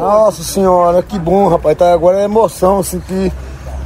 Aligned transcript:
Nossa 0.00 0.42
senhora, 0.42 1.02
que 1.02 1.18
bom, 1.18 1.48
rapaz. 1.48 1.76
Tá, 1.76 1.92
agora 1.92 2.20
é 2.20 2.24
emoção, 2.24 2.78
assim, 2.78 3.00
que 3.00 3.30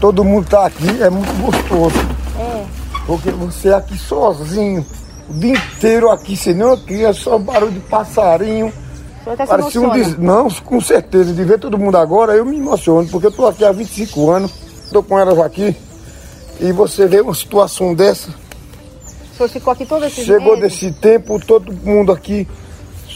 todo 0.01 0.23
mundo 0.23 0.49
tá 0.49 0.65
aqui, 0.67 1.03
é 1.03 1.11
muito 1.11 1.33
gostoso. 1.43 1.97
É. 2.39 2.65
Porque 3.05 3.31
você 3.33 3.71
é 3.71 3.75
aqui 3.75 3.99
sozinho, 3.99 4.87
o 5.29 5.35
dia 5.35 5.55
inteiro 5.55 6.11
aqui, 6.11 6.37
você 6.37 6.55
não 6.55 6.73
aqui, 6.73 7.05
é 7.05 7.13
só 7.13 7.37
barulho 7.37 7.73
de 7.73 7.81
passarinho. 7.81 8.73
Parecia 9.49 9.81
um 9.81 9.91
des... 9.91 10.17
Não, 10.17 10.49
com 10.49 10.81
certeza, 10.81 11.33
de 11.33 11.45
ver 11.45 11.59
todo 11.59 11.77
mundo 11.77 11.97
agora, 11.97 12.35
eu 12.35 12.45
me 12.45 12.59
emociono, 12.59 13.09
porque 13.09 13.27
eu 13.27 13.33
tô 13.33 13.47
aqui 13.47 13.65
há 13.65 13.73
25 13.73 14.31
anos, 14.31 14.53
tô 14.93 15.03
com 15.03 15.19
elas 15.19 15.39
aqui, 15.41 15.75
e 16.61 16.71
você 16.73 17.07
vê 17.07 17.21
uma 17.21 17.35
situação 17.35 17.93
dessa. 17.95 18.29
O 19.33 19.37
senhor 19.37 19.49
ficou 19.49 19.73
aqui 19.73 19.85
todo 19.85 20.05
esse 20.05 20.25
Chegou 20.25 20.57
meses? 20.57 20.79
desse 20.79 20.93
tempo, 20.93 21.45
todo 21.45 21.73
mundo 21.73 22.13
aqui 22.13 22.47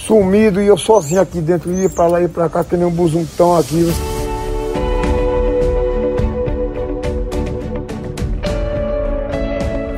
sumido 0.08 0.62
e 0.62 0.66
eu 0.66 0.78
sozinho 0.78 1.20
aqui 1.20 1.38
dentro, 1.38 1.70
ia 1.70 1.90
para 1.90 2.06
lá 2.06 2.22
e 2.22 2.28
para 2.28 2.48
cá, 2.48 2.64
que 2.64 2.74
nem 2.78 2.86
um 2.86 2.90
buzuntão 2.90 3.54
aqui. 3.54 3.84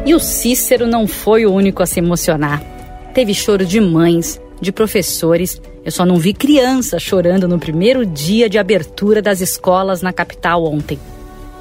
E 0.04 0.12
o 0.12 0.18
Cícero 0.18 0.88
não 0.88 1.06
foi 1.06 1.46
o 1.46 1.52
único 1.52 1.80
a 1.80 1.87
se 1.87 2.01
emocionar. 2.01 2.60
Teve 3.15 3.32
choro 3.32 3.65
de 3.65 3.80
mães, 3.80 4.41
de 4.60 4.73
professores. 4.73 5.62
Eu 5.84 5.92
só 5.92 6.04
não 6.04 6.16
vi 6.16 6.34
criança 6.34 6.98
chorando 6.98 7.46
no 7.46 7.60
primeiro 7.60 8.04
dia 8.04 8.48
de 8.48 8.59
abertura 8.59 9.23
das 9.23 9.40
escolas 9.40 10.02
na 10.02 10.12
capital 10.12 10.65
ontem. 10.65 10.98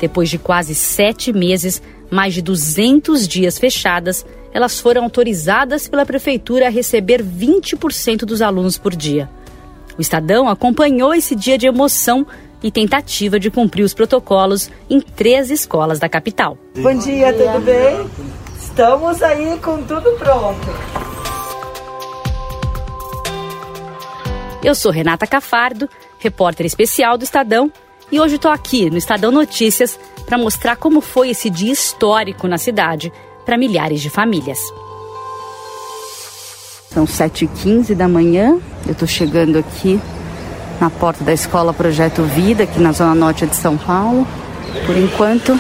Depois 0.02 0.28
de 0.28 0.40
quase 0.40 0.74
sete 0.74 1.32
meses, 1.32 1.84
mais 2.10 2.34
de 2.34 2.42
200 2.42 3.28
dias 3.28 3.60
fechadas, 3.60 4.26
elas 4.54 4.80
foram 4.80 5.04
autorizadas 5.04 5.88
pela 5.88 6.06
prefeitura 6.06 6.68
a 6.68 6.70
receber 6.70 7.24
20% 7.24 8.20
dos 8.20 8.42
alunos 8.42 8.78
por 8.78 8.96
dia. 8.96 9.30
O 9.98 10.02
Estadão 10.02 10.48
acompanhou 10.48 11.14
esse 11.14 11.36
dia 11.36 11.58
de 11.58 11.68
emoção 11.68 12.26
e 12.62 12.72
tentativa 12.72 13.40
de 13.40 13.50
cumprir 13.50 13.84
os 13.84 13.94
protocolos 13.94 14.70
em 14.90 15.00
três 15.00 15.50
escolas 15.50 16.00
da 16.00 16.10
capital. 16.10 16.58
Bom 16.78 16.98
dia, 16.98 17.34
tudo 17.34 17.66
bem? 17.66 18.10
Estamos 18.58 19.22
aí 19.22 19.58
com 19.60 19.84
tudo 19.84 20.12
pronto. 20.18 20.68
Eu 24.64 24.76
sou 24.76 24.92
Renata 24.92 25.26
Cafardo, 25.26 25.90
repórter 26.18 26.66
especial 26.66 27.18
do 27.18 27.24
Estadão, 27.24 27.72
e 28.12 28.20
hoje 28.20 28.36
estou 28.36 28.52
aqui 28.52 28.90
no 28.90 28.98
Estadão 28.98 29.32
Notícias 29.32 29.98
para 30.26 30.38
mostrar 30.38 30.76
como 30.76 31.00
foi 31.00 31.30
esse 31.30 31.50
dia 31.50 31.72
histórico 31.72 32.48
na 32.48 32.58
cidade 32.58 33.12
para 33.50 33.58
milhares 33.58 34.00
de 34.00 34.12
famílias. 34.12 34.60
São 36.94 37.06
7h15 37.06 37.96
da 37.96 38.08
manhã, 38.08 38.60
eu 38.86 38.92
estou 38.92 39.08
chegando 39.08 39.58
aqui 39.58 40.00
na 40.80 40.92
porta 40.92 41.24
da 41.24 41.34
escola 41.34 41.74
Projeto 41.74 42.22
Vida, 42.22 42.66
aqui 42.66 42.80
na 42.80 42.92
Zona 42.92 43.16
Norte 43.16 43.48
de 43.48 43.56
São 43.56 43.76
Paulo. 43.76 44.28
Por 44.86 44.96
enquanto, 44.96 45.60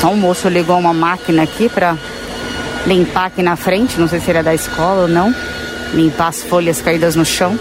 só 0.00 0.10
o 0.10 0.16
moço 0.16 0.48
ligou 0.48 0.78
uma 0.78 0.94
máquina 0.94 1.42
aqui 1.42 1.68
para 1.68 1.98
limpar 2.86 3.26
aqui 3.26 3.42
na 3.42 3.56
frente, 3.56 4.00
não 4.00 4.08
sei 4.08 4.18
se 4.18 4.30
era 4.30 4.42
da 4.42 4.54
escola 4.54 5.02
ou 5.02 5.08
não, 5.08 5.34
limpar 5.92 6.28
as 6.28 6.42
folhas 6.42 6.80
caídas 6.80 7.14
no 7.14 7.26
chão. 7.26 7.58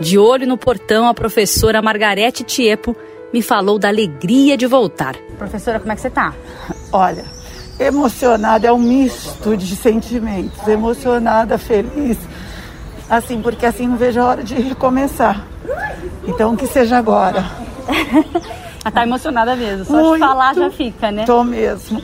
De 0.00 0.18
olho 0.18 0.44
no 0.44 0.58
portão, 0.58 1.06
a 1.06 1.14
professora 1.14 1.80
Margarete 1.80 2.42
Tiepo 2.42 2.96
me 3.32 3.42
falou 3.42 3.78
da 3.78 3.88
alegria 3.88 4.56
de 4.56 4.66
voltar. 4.66 5.16
Professora, 5.38 5.80
como 5.80 5.92
é 5.92 5.94
que 5.94 6.00
você 6.00 6.08
está? 6.08 6.34
Olha, 6.92 7.24
emocionada 7.78 8.66
é 8.66 8.72
um 8.72 8.78
misto 8.78 9.56
de 9.56 9.76
sentimentos. 9.76 10.66
Emocionada, 10.66 11.58
feliz. 11.58 12.18
Assim, 13.08 13.40
porque 13.40 13.66
assim 13.66 13.86
não 13.86 13.96
vejo 13.96 14.20
a 14.20 14.24
hora 14.24 14.42
de 14.42 14.54
recomeçar. 14.54 15.46
Então 16.26 16.56
que 16.56 16.66
seja 16.66 16.98
agora. 16.98 17.44
Ela 18.86 18.92
tá 18.92 19.02
emocionada 19.02 19.56
mesmo, 19.56 19.84
só 19.84 19.94
Muito, 19.94 20.12
de 20.12 20.18
falar 20.20 20.54
já 20.54 20.70
fica, 20.70 21.10
né? 21.10 21.24
Tô 21.24 21.42
mesmo. 21.42 22.00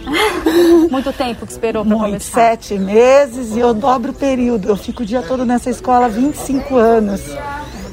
Muito 0.91 1.12
tempo 1.12 1.47
que 1.47 1.52
esperou 1.52 1.84
para 1.84 1.97
começar? 1.97 2.41
Sete 2.41 2.76
meses 2.76 3.54
e 3.54 3.60
eu 3.60 3.72
dobro 3.72 4.10
o 4.10 4.14
período. 4.14 4.68
Eu 4.68 4.76
fico 4.76 5.04
o 5.04 5.06
dia 5.06 5.22
todo 5.22 5.47
nessa 5.47 5.70
escola 5.70 6.06
há 6.06 6.08
25 6.08 6.76
anos. 6.76 7.20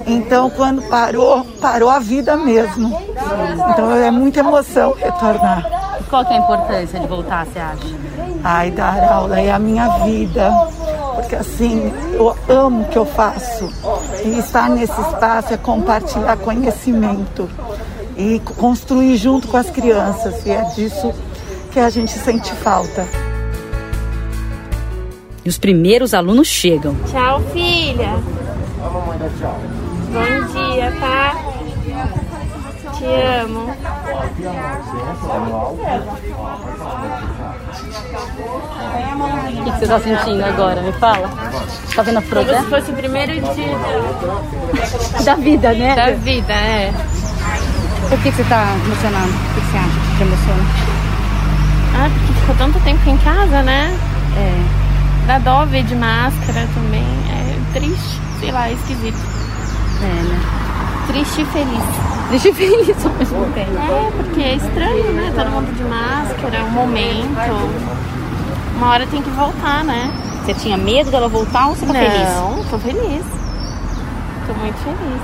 Então, 0.10 0.50
quando 0.50 0.82
parou, 0.90 1.46
parou 1.62 1.90
a 1.90 2.00
vida 2.00 2.36
mesmo. 2.36 3.00
Então, 3.70 3.96
é 3.96 4.10
muita 4.10 4.40
emoção 4.40 4.94
retornar. 4.94 6.02
Qual 6.10 6.26
que 6.26 6.34
é 6.34 6.38
a 6.38 6.40
importância 6.40 7.00
de 7.00 7.06
voltar, 7.06 7.46
você 7.46 7.60
acha? 7.60 7.96
Ai, 8.44 8.72
dar 8.72 9.04
aula 9.12 9.40
é 9.40 9.52
a 9.52 9.60
minha 9.60 9.88
vida. 10.00 10.52
Porque 11.14 11.36
assim, 11.36 11.94
eu 12.14 12.36
amo 12.48 12.82
o 12.82 12.86
que 12.86 12.98
eu 12.98 13.06
faço. 13.06 13.70
E 14.26 14.40
estar 14.40 14.68
nesse 14.70 15.00
espaço 15.00 15.54
é 15.54 15.58
compartilhar 15.58 16.38
conhecimento 16.38 17.48
e 18.18 18.40
construir 18.58 19.16
junto 19.18 19.48
com 19.48 19.58
as 19.58 19.70
crianças. 19.70 20.44
E 20.44 20.50
é 20.50 20.64
disso 20.76 21.14
que 21.72 21.80
a 21.80 21.90
gente 21.90 22.14
sente 22.14 22.52
falta. 22.54 23.06
E 25.46 25.50
os 25.50 25.60
primeiros 25.60 26.16
alunos 26.16 26.48
chegam. 26.48 26.96
Tchau, 27.12 27.42
filha. 27.54 28.16
A 28.84 28.90
mamãe 28.90 29.20
dá 29.20 29.30
tchau. 29.40 29.79
Bom 30.12 30.48
dia, 30.54 30.92
tá? 31.00 31.36
Te 32.98 33.06
amo. 33.06 33.70
O 39.60 39.64
que 39.64 39.72
você 39.72 39.84
está 39.84 40.00
sentindo 40.00 40.44
agora? 40.44 40.82
Me 40.82 40.92
fala. 40.94 41.30
Tá 41.96 42.02
vendo 42.02 42.18
a 42.18 42.22
programa? 42.24 42.64
Como 42.64 42.76
se 42.76 42.82
fosse 42.82 42.92
o 42.92 42.96
primeiro 42.96 43.34
dia 43.54 43.78
da 45.24 45.36
vida, 45.36 45.74
né? 45.74 45.96
Da 45.96 46.12
vida, 46.12 46.54
é. 46.54 46.92
Por 48.10 48.20
que, 48.22 48.32
você 48.32 48.42
está 48.42 48.76
emocionado? 48.86 49.28
O 49.28 49.54
que 49.54 49.62
você 49.62 49.78
acha 49.78 50.00
que 50.00 50.18
te 50.18 50.24
emociona? 50.24 50.64
Ah, 51.96 52.10
porque 52.10 52.34
ficou 52.40 52.56
tanto 52.56 52.80
tempo 52.80 53.08
em 53.08 53.18
casa, 53.18 53.62
né? 53.62 53.96
É. 54.36 55.28
Dá 55.28 55.38
dó 55.38 55.66
ver 55.66 55.84
de 55.84 55.96
máscara 55.96 56.68
também. 56.74 57.06
É 57.30 57.56
triste, 57.74 58.20
sei 58.40 58.52
lá, 58.52 58.70
é 58.70 58.74
esquisito. 58.74 59.29
É, 60.02 60.06
né? 60.06 60.40
Triste 61.08 61.42
e 61.42 61.46
feliz. 61.46 61.84
Triste 62.30 62.50
e 62.50 62.54
feliz 62.54 63.06
ao 63.06 63.12
mesmo 63.14 63.46
tempo. 63.54 63.78
É, 63.78 64.12
porque 64.16 64.42
é 64.42 64.56
estranho, 64.56 65.12
né? 65.14 65.32
Todo 65.36 65.50
mundo 65.52 65.76
de 65.76 65.84
máscara, 65.84 66.58
é 66.58 66.64
um 66.64 66.70
momento. 66.70 68.00
Uma 68.78 68.90
hora 68.92 69.08
tem 69.08 69.22
que 69.22 69.30
voltar, 69.32 69.84
né? 69.84 70.12
Você 70.46 70.54
tinha 70.54 70.78
medo 70.78 71.12
dela 71.12 71.28
voltar 71.28 71.68
ou 71.68 71.76
você 71.76 71.86
tá 71.86 71.94
Não, 71.94 72.00
feliz? 72.00 72.30
Não, 72.30 72.64
tô 72.70 72.80
feliz. 72.80 73.26
Tô 74.48 74.54
muito 74.54 74.78
feliz. 74.78 75.22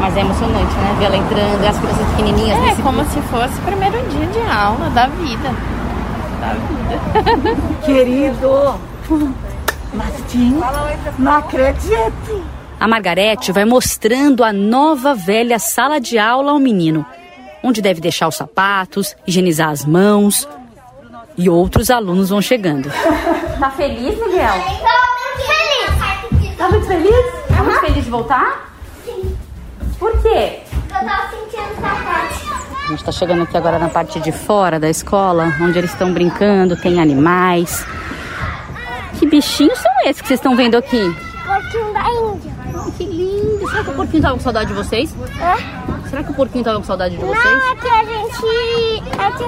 Mas 0.00 0.16
é 0.16 0.20
emocionante, 0.20 0.74
né? 0.74 0.96
Ver 0.98 1.04
ela 1.06 1.16
entrando, 1.16 1.64
as 1.66 1.78
crianças 1.78 2.06
pequenininhas. 2.10 2.78
É, 2.78 2.82
como 2.82 3.04
se 3.06 3.20
fosse 3.22 3.58
o 3.58 3.62
primeiro 3.62 3.96
dia 4.10 4.26
de 4.26 4.50
aula 4.50 4.90
da 4.90 5.06
vida. 5.06 5.54
Da 6.40 6.54
vida. 6.54 7.56
Querido, 7.84 8.74
Martim, 9.94 10.60
não 11.18 11.32
acredito. 11.32 12.42
A 12.78 12.86
Margarete 12.86 13.52
vai 13.52 13.64
mostrando 13.64 14.44
a 14.44 14.52
nova 14.52 15.14
velha 15.14 15.58
sala 15.58 15.98
de 15.98 16.18
aula 16.18 16.52
ao 16.52 16.58
menino, 16.58 17.04
onde 17.62 17.80
deve 17.80 18.00
deixar 18.00 18.28
os 18.28 18.36
sapatos, 18.36 19.16
higienizar 19.26 19.70
as 19.70 19.84
mãos. 19.84 20.46
E 21.38 21.48
outros 21.50 21.90
alunos 21.90 22.30
vão 22.30 22.40
chegando. 22.40 22.90
Tá 23.58 23.70
feliz, 23.70 24.14
Miguel? 24.20 24.52
Tô 24.58 24.68
muito 25.38 25.46
feliz. 26.26 26.56
Tá 26.58 26.68
muito 26.68 26.86
feliz? 26.86 27.26
Tá 27.48 27.62
muito 27.62 27.80
feliz 27.80 28.04
de 28.04 28.10
voltar? 28.10 28.70
Sim. 29.02 29.34
Por 29.98 30.12
quê? 30.20 30.58
Eu 30.74 31.06
tava 31.06 31.30
sentindo 31.30 31.80
saudade. 31.80 32.34
A 32.84 32.88
gente 32.90 32.98
está 32.98 33.12
chegando 33.12 33.44
aqui 33.44 33.56
agora 33.56 33.78
na 33.78 33.88
parte 33.88 34.20
de 34.20 34.30
fora 34.30 34.78
da 34.78 34.90
escola, 34.90 35.54
onde 35.62 35.78
eles 35.78 35.90
estão 35.90 36.12
brincando, 36.12 36.76
tem 36.76 37.00
animais. 37.00 37.82
Que 39.18 39.26
bichinhos 39.26 39.78
são 39.78 39.92
esses 40.04 40.20
que 40.20 40.28
vocês 40.28 40.38
estão 40.38 40.54
vendo 40.54 40.76
aqui? 40.76 41.00
Porquinho 41.46 41.92
da 41.94 42.02
Índia. 42.10 42.52
Oh, 42.74 42.90
que 42.92 43.04
lindo! 43.04 43.56
Será 43.76 43.84
que 43.84 43.90
o 43.90 43.94
porquinho 43.94 44.22
tava 44.22 44.34
com 44.36 44.40
saudade 44.40 44.68
de 44.68 44.74
vocês? 44.74 45.14
É? 45.38 46.08
Será 46.08 46.24
que 46.24 46.30
o 46.30 46.34
porquinho 46.34 46.64
tava 46.64 46.78
com 46.78 46.84
saudade 46.84 47.14
de 47.14 47.22
vocês? 47.22 47.44
Não, 47.44 47.72
é 47.72 47.76
que 47.76 47.88
a 47.88 48.04
gente. 48.04 48.46
É 49.18 49.30
que 49.36 49.44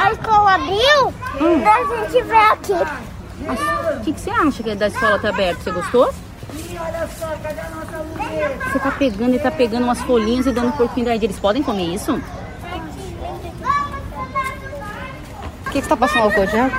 a 0.00 0.12
escola 0.12 0.54
abriu, 0.54 1.08
hum. 1.40 1.64
a 1.66 2.06
gente 2.06 2.22
veio 2.22 2.52
aqui. 2.52 2.72
O 2.72 4.00
que, 4.04 4.12
que 4.12 4.20
você 4.20 4.30
acha 4.30 4.62
que 4.62 4.70
é 4.70 4.76
da 4.76 4.86
escola 4.86 5.18
ter 5.18 5.26
aberto? 5.26 5.64
Você 5.64 5.72
gostou? 5.72 6.04
olha 6.04 7.08
só, 7.18 7.26
cadê 7.42 7.60
a 7.60 7.70
nossa 7.70 7.98
mulher? 7.98 8.58
Você 8.58 8.78
tá 8.78 8.90
pegando 8.92 9.34
e 9.34 9.38
tá 9.40 9.50
pegando 9.50 9.82
umas 9.82 10.00
folhinhas 10.02 10.46
e 10.46 10.52
dando 10.52 10.76
porquinho 10.76 11.06
da. 11.06 11.16
Eles 11.16 11.40
podem 11.40 11.60
comer 11.60 11.94
isso? 11.94 12.12
O 12.12 12.20
que, 15.74 15.80
que 15.80 15.82
você 15.82 15.88
tá 15.88 15.96
passando 15.96 16.22
álcool 16.22 16.46
gel? 16.46 16.70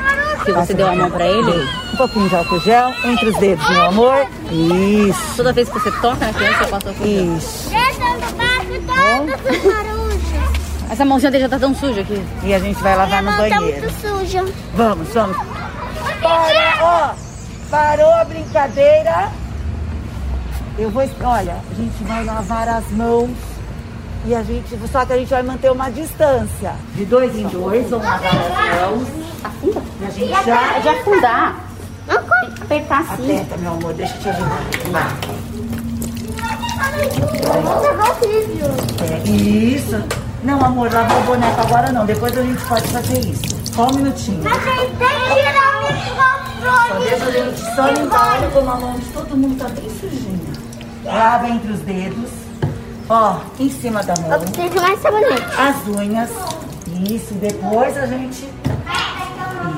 Que 0.46 0.52
você 0.54 0.74
deu 0.74 0.88
a 0.88 0.96
mão 0.96 1.10
pra 1.12 1.28
ele? 1.28 1.68
Um 1.94 1.98
pouquinho 1.98 2.30
de 2.30 2.36
álcool 2.36 2.60
gel 2.62 2.94
entre 3.04 3.30
os 3.30 3.38
dedos, 3.38 3.70
meu 3.70 3.84
amor. 3.86 4.26
Isso. 4.52 5.36
Toda 5.38 5.52
vez 5.54 5.68
que 5.68 5.80
você 5.80 5.92
toca 6.00 6.26
na 6.26 6.34
criança, 6.34 6.60
você 6.64 6.70
passa 6.70 6.90
álcool 6.90 7.06
gel. 7.06 7.36
Isso. 7.38 7.70
Essa 10.90 11.04
mãozinha 11.04 11.32
dele 11.32 11.44
já 11.44 11.50
tá 11.50 11.60
tão 11.60 11.74
suja 11.76 12.02
aqui. 12.02 12.24
E 12.44 12.54
a 12.54 12.60
gente 12.60 12.82
vai 12.82 12.96
lavar 12.96 13.22
no 13.24 13.32
Tá 13.32 13.38
banheiro. 13.38 13.62
muito 13.62 13.90
suja. 14.02 14.46
Vamos, 14.76 15.08
vamos. 15.14 15.38
Para, 16.22 16.78
ó. 16.82 17.16
Parou 17.70 18.14
a 18.14 18.24
brincadeira. 18.24 19.30
Eu 20.78 20.90
vou. 20.92 21.02
Olha, 21.24 21.58
a 21.72 21.74
gente 21.76 22.04
vai 22.04 22.24
lavar 22.24 22.68
as 22.70 22.90
mãos. 22.92 23.30
E 24.28 24.34
a 24.34 24.42
gente. 24.42 24.76
Só 24.92 25.06
que 25.06 25.14
a 25.14 25.18
gente 25.18 25.30
vai 25.30 25.44
manter 25.44 25.72
uma 25.72 25.90
distância. 25.90 26.74
De 26.96 27.06
dois 27.06 27.36
em 27.36 27.48
dois, 27.48 27.88
vamos 27.90 28.06
lavar 28.06 28.36
as 28.36 28.82
mãos. 28.82 29.08
Afunda. 29.44 29.82
E 30.02 30.06
a 30.06 30.10
gente 30.10 30.46
já. 30.46 30.80
De 30.80 30.90
afundar. 30.90 31.66
Apertar 32.62 33.02
assim. 33.02 33.36
Aperta, 33.36 33.58
meu 33.58 33.74
amor, 33.74 33.94
deixa 33.94 34.16
eu 34.16 34.22
te 34.22 34.30
ajudar. 34.30 34.62
Vai. 34.92 35.04
É, 39.02 39.30
isso. 39.30 40.04
Não, 40.44 40.64
amor, 40.64 40.92
lavar 40.92 41.22
o 41.22 41.24
boneco 41.24 41.62
agora 41.62 41.92
não. 41.92 42.06
Depois 42.06 42.36
a 42.38 42.42
gente 42.42 42.66
pode 42.66 42.88
fazer 42.88 43.20
isso. 43.20 43.44
Só 43.74 43.88
um 43.88 43.96
minutinho. 43.96 44.42
Mas 44.44 44.64
tem 44.64 44.90
que 44.90 44.96
tirar 45.36 45.84
o 45.84 45.88
Só 46.88 47.00
deixa 47.00 47.26
a 47.26 47.32
gente 47.32 47.76
só 47.76 47.90
limpar. 47.90 48.38
Olha 48.38 48.50
como 48.50 48.72
a 48.72 48.76
mão 48.76 48.94
de 49.00 49.06
todo 49.06 49.38
mundo 49.38 49.58
tá 49.60 49.70
bem 49.70 49.90
sujinha. 50.00 50.54
Lava 51.04 51.50
entre 51.50 51.72
os 51.72 51.80
dedos. 51.82 52.45
Ó, 53.10 53.38
em 53.60 53.70
cima 53.70 54.02
da 54.04 54.14
mão. 54.22 54.40
Tem 54.40 54.70
que 54.70 54.80
mais 54.80 55.00
sabonete. 55.00 55.44
As 55.58 55.88
unhas. 55.88 56.30
Isso. 57.10 57.34
Depois 57.36 57.98
a 57.98 58.06
gente... 58.08 58.50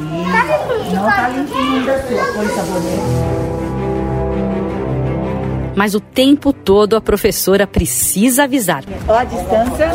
Isso. 0.10 0.96
Não 0.96 1.06
tá 1.06 1.30
limpinho 1.30 1.80
ainda 1.80 2.08
sua. 2.08 2.34
Põe 2.34 2.48
sabonete. 2.48 3.48
Mas 5.76 5.94
o 5.94 6.00
tempo 6.00 6.52
todo 6.52 6.96
a 6.96 7.02
professora 7.02 7.68
precisa 7.68 8.46
avisar. 8.46 8.84
Ó 9.08 9.14
a 9.16 9.24
distância. 9.24 9.92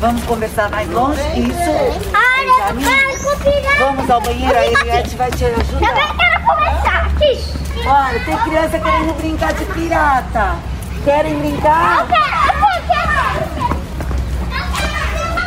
Vamos 0.00 0.24
conversar 0.24 0.68
mais 0.70 0.90
longe. 0.90 1.20
Isso. 1.38 2.10
Ai, 2.12 2.46
eu 2.46 3.18
combinar. 3.36 3.78
Vamos 3.78 4.10
ao 4.10 4.20
banheiro, 4.20 4.56
a 4.56 4.66
Eliette 4.66 5.16
vai 5.16 5.30
te 5.30 5.44
ajudar. 5.44 5.78
Também 5.78 6.16
quero 6.16 6.44
começar. 6.44 7.10
Olha, 7.86 8.20
tem 8.24 8.36
criança 8.38 8.78
querendo 8.78 9.16
brincar 9.16 9.52
de 9.54 9.64
pirata. 9.66 10.69
Querem 11.04 11.38
brincar? 11.38 12.06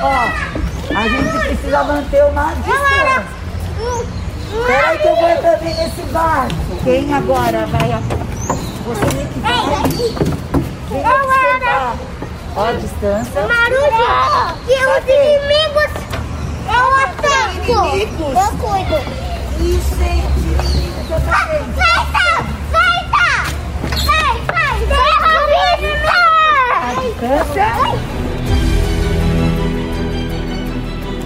Ó, 0.01 0.95
a 0.95 1.07
gente 1.07 1.39
precisa 1.45 1.83
manter 1.83 2.23
uma 2.25 2.53
distância. 2.55 3.23
Peraí 4.65 4.97
que 4.97 5.07
eu 5.07 5.15
vou 5.15 5.37
também 5.37 5.75
nesse 5.75 6.01
barco. 6.11 6.55
Quem 6.83 7.13
agora 7.13 7.65
vai... 7.67 7.89
Você 8.85 9.27
que 9.33 9.39
vai... 9.39 9.53
Ó 12.55 12.65
a 12.65 12.73
distância. 12.73 13.41
Maruja, 13.47 14.55
e 14.67 14.75
os 14.85 15.03
inimigos 15.09 15.91
eu 16.67 16.85
ataco. 17.03 17.73
Eu 17.97 18.49
cuido. 18.57 18.97
Isso, 19.59 19.95
gente. 19.97 20.47
Eu 21.09 21.19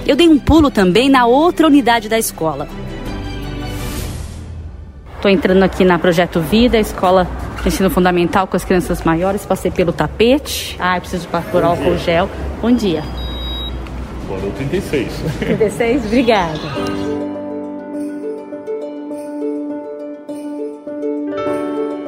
Eu 0.08 0.16
dei 0.16 0.30
um 0.30 0.40
pulo 0.40 0.72
também 0.72 1.10
na 1.10 1.26
outra 1.26 1.68
unidade 1.68 2.08
da 2.08 2.18
escola. 2.18 2.68
Estou 5.16 5.30
entrando 5.30 5.64
aqui 5.64 5.84
na 5.84 6.00
Projeto 6.00 6.40
Vida, 6.40 6.78
a 6.78 6.80
escola 6.80 7.28
de 7.62 7.68
ensino 7.68 7.90
fundamental 7.90 8.48
com 8.48 8.56
as 8.56 8.64
crianças 8.64 9.02
maiores. 9.02 9.46
Passei 9.46 9.72
pelo 9.72 9.92
tapete. 9.92 10.78
Ah, 10.80 11.00
preciso 11.00 11.28
pôr 11.52 11.64
álcool 11.64 11.98
gel. 11.98 12.30
Bom 12.62 12.72
dia. 12.72 13.04
Agora 14.24 14.46
o 14.46 14.52
36. 14.52 15.12
36, 15.40 16.06
obrigada. 16.06 17.27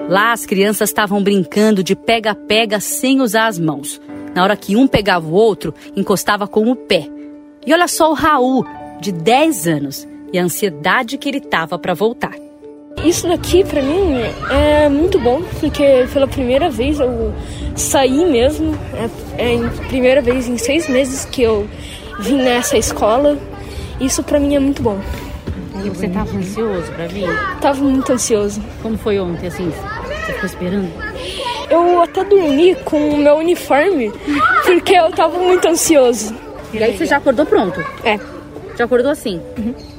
Lá 0.09 0.31
as 0.31 0.43
crianças 0.43 0.89
estavam 0.89 1.21
brincando 1.21 1.83
de 1.83 1.95
pega-pega 1.95 2.79
sem 2.79 3.21
usar 3.21 3.45
as 3.45 3.59
mãos. 3.59 4.01
Na 4.33 4.41
hora 4.41 4.57
que 4.57 4.75
um 4.75 4.87
pegava 4.87 5.27
o 5.27 5.33
outro, 5.33 5.71
encostava 5.95 6.47
com 6.47 6.71
o 6.71 6.75
pé. 6.75 7.07
E 7.63 7.71
olha 7.71 7.87
só 7.87 8.09
o 8.09 8.15
Raul, 8.15 8.65
de 8.99 9.11
10 9.11 9.67
anos, 9.67 10.07
e 10.33 10.39
a 10.39 10.43
ansiedade 10.43 11.15
que 11.15 11.29
ele 11.29 11.39
tava 11.39 11.77
para 11.77 11.93
voltar. 11.93 12.33
Isso 13.05 13.27
daqui 13.27 13.63
pra 13.63 13.83
mim 13.83 14.15
é 14.49 14.89
muito 14.89 15.19
bom, 15.19 15.43
porque 15.59 16.07
pela 16.11 16.27
primeira 16.27 16.71
vez 16.71 16.99
eu 16.99 17.31
saí 17.75 18.25
mesmo. 18.25 18.75
É, 19.37 19.51
é 19.53 19.63
a 19.63 19.87
primeira 19.89 20.23
vez 20.23 20.49
em 20.49 20.57
seis 20.57 20.89
meses 20.89 21.23
que 21.23 21.43
eu 21.43 21.69
vim 22.19 22.37
nessa 22.37 22.79
escola. 22.79 23.37
Isso 24.01 24.23
pra 24.23 24.39
mim 24.39 24.55
é 24.55 24.59
muito 24.59 24.81
bom. 24.81 24.99
E 25.83 25.89
você 25.89 26.07
tava 26.07 26.37
ansioso 26.37 26.91
para 26.91 27.07
vir? 27.07 27.27
Tava 27.61 27.81
muito 27.83 28.11
ansioso. 28.11 28.61
Como 28.81 28.97
foi 28.97 29.19
ontem, 29.19 29.47
assim? 29.47 29.71
Você 30.25 30.33
ficou 30.33 30.45
esperando? 30.45 30.89
Eu 31.69 32.01
até 32.01 32.23
dormi 32.23 32.75
com 32.83 33.09
o 33.09 33.17
meu 33.17 33.35
uniforme, 33.35 34.11
porque 34.65 34.93
eu 34.93 35.11
tava 35.11 35.37
muito 35.37 35.67
ansioso. 35.67 36.35
E 36.73 36.83
aí 36.83 36.97
você 36.97 37.05
já 37.05 37.17
acordou 37.17 37.45
pronto? 37.45 37.79
É. 38.03 38.19
Já 38.77 38.85
acordou 38.85 39.11
assim? 39.11 39.41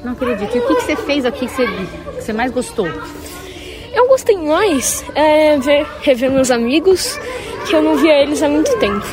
Não 0.04 0.12
acredito. 0.12 0.56
E 0.56 0.58
o 0.58 0.66
que, 0.66 0.74
que 0.76 0.82
você 0.82 0.96
fez 0.96 1.24
aqui 1.24 1.46
que 1.46 1.52
você, 1.52 1.66
que 1.66 2.24
você 2.24 2.32
mais 2.32 2.50
gostou? 2.50 2.88
Eu 3.92 4.08
gostei 4.08 4.36
mais 4.36 5.04
é, 5.14 5.58
ver, 5.58 5.86
rever 6.02 6.30
meus 6.30 6.50
amigos, 6.50 7.18
que 7.68 7.74
eu 7.74 7.82
não 7.82 7.96
via 7.96 8.22
eles 8.22 8.42
há 8.42 8.48
muito 8.48 8.76
tempo. 8.78 9.06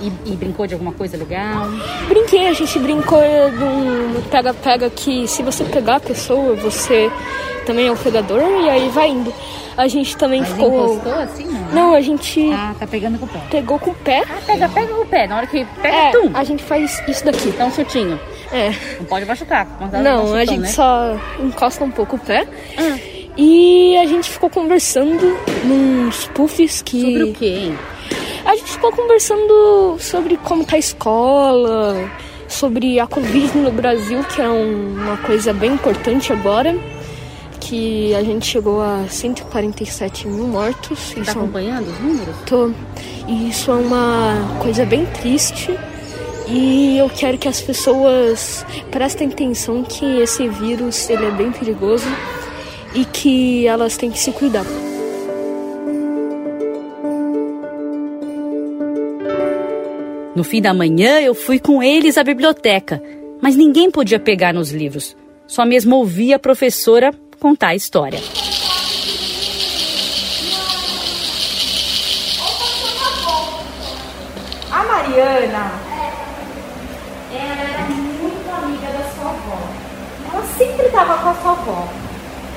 E, 0.00 0.12
e 0.32 0.36
brincou 0.36 0.66
de 0.66 0.74
alguma 0.74 0.92
coisa 0.92 1.16
legal? 1.16 1.66
Brinquei, 2.08 2.46
a 2.48 2.52
gente 2.52 2.78
brincou 2.78 3.20
de 3.20 3.64
um 3.64 4.22
pega-pega 4.30 4.88
que 4.90 5.26
se 5.26 5.42
você 5.42 5.64
pegar 5.64 5.96
a 5.96 6.00
pessoa, 6.00 6.54
você 6.54 7.10
também 7.66 7.88
é 7.88 7.90
o 7.92 7.96
pegador 7.96 8.40
e 8.62 8.68
aí 8.70 8.88
vai 8.90 9.08
indo. 9.10 9.32
A 9.76 9.86
gente 9.86 10.16
também 10.16 10.40
Mas 10.40 10.50
ficou. 10.50 10.94
encostou 10.94 11.14
assim, 11.14 11.44
não? 11.46 11.72
Não, 11.72 11.94
a 11.94 12.00
gente 12.00 12.50
Ah, 12.52 12.74
tá 12.78 12.86
pegando 12.86 13.18
com 13.18 13.26
o 13.26 13.28
pé. 13.28 13.40
pegou 13.50 13.78
com 13.78 13.90
o 13.90 13.94
pé. 13.94 14.24
Pega, 14.46 14.68
pega 14.68 14.92
com 14.92 15.02
o 15.02 15.06
pé. 15.06 15.26
Na 15.28 15.36
hora 15.36 15.46
que 15.46 15.64
pega, 15.80 15.96
É, 15.96 16.10
tum. 16.10 16.30
a 16.34 16.42
gente 16.44 16.62
faz 16.64 17.00
isso 17.08 17.24
daqui. 17.24 17.50
Dá 17.56 17.66
um 17.66 17.72
chutinho. 17.72 18.18
É. 18.52 18.70
Não 18.98 19.06
pode 19.06 19.24
machucar. 19.26 19.66
Não, 20.02 20.22
chutão, 20.22 20.34
a 20.34 20.44
gente 20.44 20.60
né? 20.60 20.68
só 20.68 21.16
encosta 21.38 21.84
um 21.84 21.90
pouco 21.90 22.16
o 22.16 22.18
pé. 22.18 22.46
E 23.36 23.96
a 23.98 24.06
gente 24.06 24.28
ficou 24.30 24.50
conversando 24.50 25.36
nos 25.64 26.26
puffs 26.28 26.82
que. 26.82 27.00
Sobre 27.00 27.22
o 27.24 27.32
quê, 27.34 27.46
hein? 27.46 27.78
A 28.48 28.56
gente 28.56 28.72
ficou 28.72 28.90
conversando 28.92 29.96
sobre 30.00 30.38
como 30.38 30.64
tá 30.64 30.76
a 30.76 30.78
escola, 30.78 32.10
sobre 32.48 32.98
a 32.98 33.06
Covid 33.06 33.58
no 33.58 33.70
Brasil, 33.70 34.24
que 34.24 34.40
é 34.40 34.48
um- 34.48 34.94
uma 34.94 35.18
coisa 35.18 35.52
bem 35.52 35.72
importante 35.74 36.32
agora. 36.32 36.74
Que 37.60 38.14
a 38.14 38.22
gente 38.22 38.46
chegou 38.46 38.80
a 38.80 39.04
147 39.06 40.26
mil 40.26 40.46
mortos. 40.46 41.12
Tá 41.12 41.20
é 41.26 41.30
acompanhando 41.30 41.88
os 41.88 42.00
números? 42.00 42.34
Tô. 42.46 42.70
E 43.26 43.50
isso 43.50 43.70
é 43.70 43.74
uma 43.74 44.56
coisa 44.62 44.86
bem 44.86 45.04
triste. 45.04 45.78
E 46.46 46.96
eu 46.96 47.10
quero 47.10 47.36
que 47.36 47.46
as 47.46 47.60
pessoas 47.60 48.64
prestem 48.90 49.28
atenção 49.28 49.82
que 49.82 50.06
esse 50.20 50.48
vírus 50.48 51.10
ele 51.10 51.26
é 51.26 51.30
bem 51.30 51.52
perigoso 51.52 52.06
e 52.94 53.04
que 53.04 53.66
elas 53.66 53.98
têm 53.98 54.10
que 54.10 54.18
se 54.18 54.32
cuidar. 54.32 54.64
No 60.38 60.44
fim 60.44 60.62
da 60.62 60.72
manhã, 60.72 61.18
eu 61.18 61.34
fui 61.34 61.58
com 61.58 61.82
eles 61.82 62.16
à 62.16 62.22
biblioteca, 62.22 63.02
mas 63.42 63.56
ninguém 63.56 63.90
podia 63.90 64.20
pegar 64.20 64.54
nos 64.54 64.70
livros. 64.70 65.16
Só 65.48 65.66
mesmo 65.66 65.96
ouvia 65.96 66.36
a 66.36 66.38
professora 66.38 67.10
contar 67.40 67.70
a 67.70 67.74
história. 67.74 68.20
A 74.70 74.84
Mariana, 74.84 75.72
ela 77.32 77.60
era 77.60 77.88
muito 77.88 78.48
amiga 78.62 78.92
da 78.92 79.10
sua 79.10 79.30
avó. 79.30 79.58
Ela 80.32 80.44
sempre 80.56 80.86
estava 80.86 81.18
com 81.18 81.30
a 81.30 81.34
sua 81.34 81.50
avó. 81.50 81.88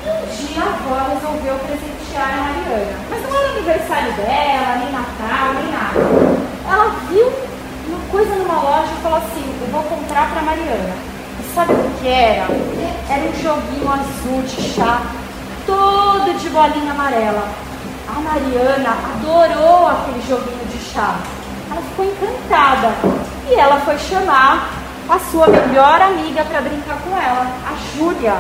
E 0.05 0.09
um 0.09 0.45
dia 0.45 0.61
a 0.61 0.67
avó 0.67 1.15
resolveu 1.15 1.55
presentear 1.65 2.31
a 2.31 2.41
Mariana. 2.43 2.99
Mas 3.09 3.23
não 3.23 3.35
era 3.35 3.49
aniversário 3.49 4.13
dela, 4.13 4.75
nem 4.77 4.91
Natal, 4.91 5.53
nem 5.55 5.71
nada. 5.71 6.41
Ela 6.71 6.89
viu 7.09 7.30
coisa 8.11 8.35
numa 8.35 8.61
loja 8.61 8.91
e 8.91 9.01
falou 9.01 9.17
assim, 9.17 9.43
eu 9.61 9.67
vou 9.71 9.83
comprar 9.83 10.29
para 10.31 10.41
Mariana. 10.41 10.93
E 11.39 11.55
sabe 11.55 11.73
o 11.73 11.91
que 11.99 12.07
era? 12.07 12.45
Era 13.09 13.29
um 13.29 13.41
joguinho 13.41 13.89
azul 13.89 14.41
de 14.43 14.73
chá, 14.73 15.01
todo 15.65 16.37
de 16.37 16.49
bolinha 16.49 16.91
amarela. 16.91 17.47
A 18.13 18.19
Mariana 18.19 18.97
adorou 19.15 19.87
aquele 19.87 20.21
joguinho 20.27 20.65
de 20.65 20.93
chá. 20.93 21.15
Ela 21.71 21.81
ficou 21.81 22.05
encantada 22.05 22.93
e 23.49 23.53
ela 23.55 23.79
foi 23.79 23.97
chamar 23.97 24.69
a 25.09 25.19
sua 25.31 25.47
melhor 25.47 26.01
amiga 26.01 26.43
para 26.43 26.61
brincar 26.61 26.97
com 26.97 27.17
ela, 27.17 27.47
a 27.65 27.97
Júlia. 27.97 28.35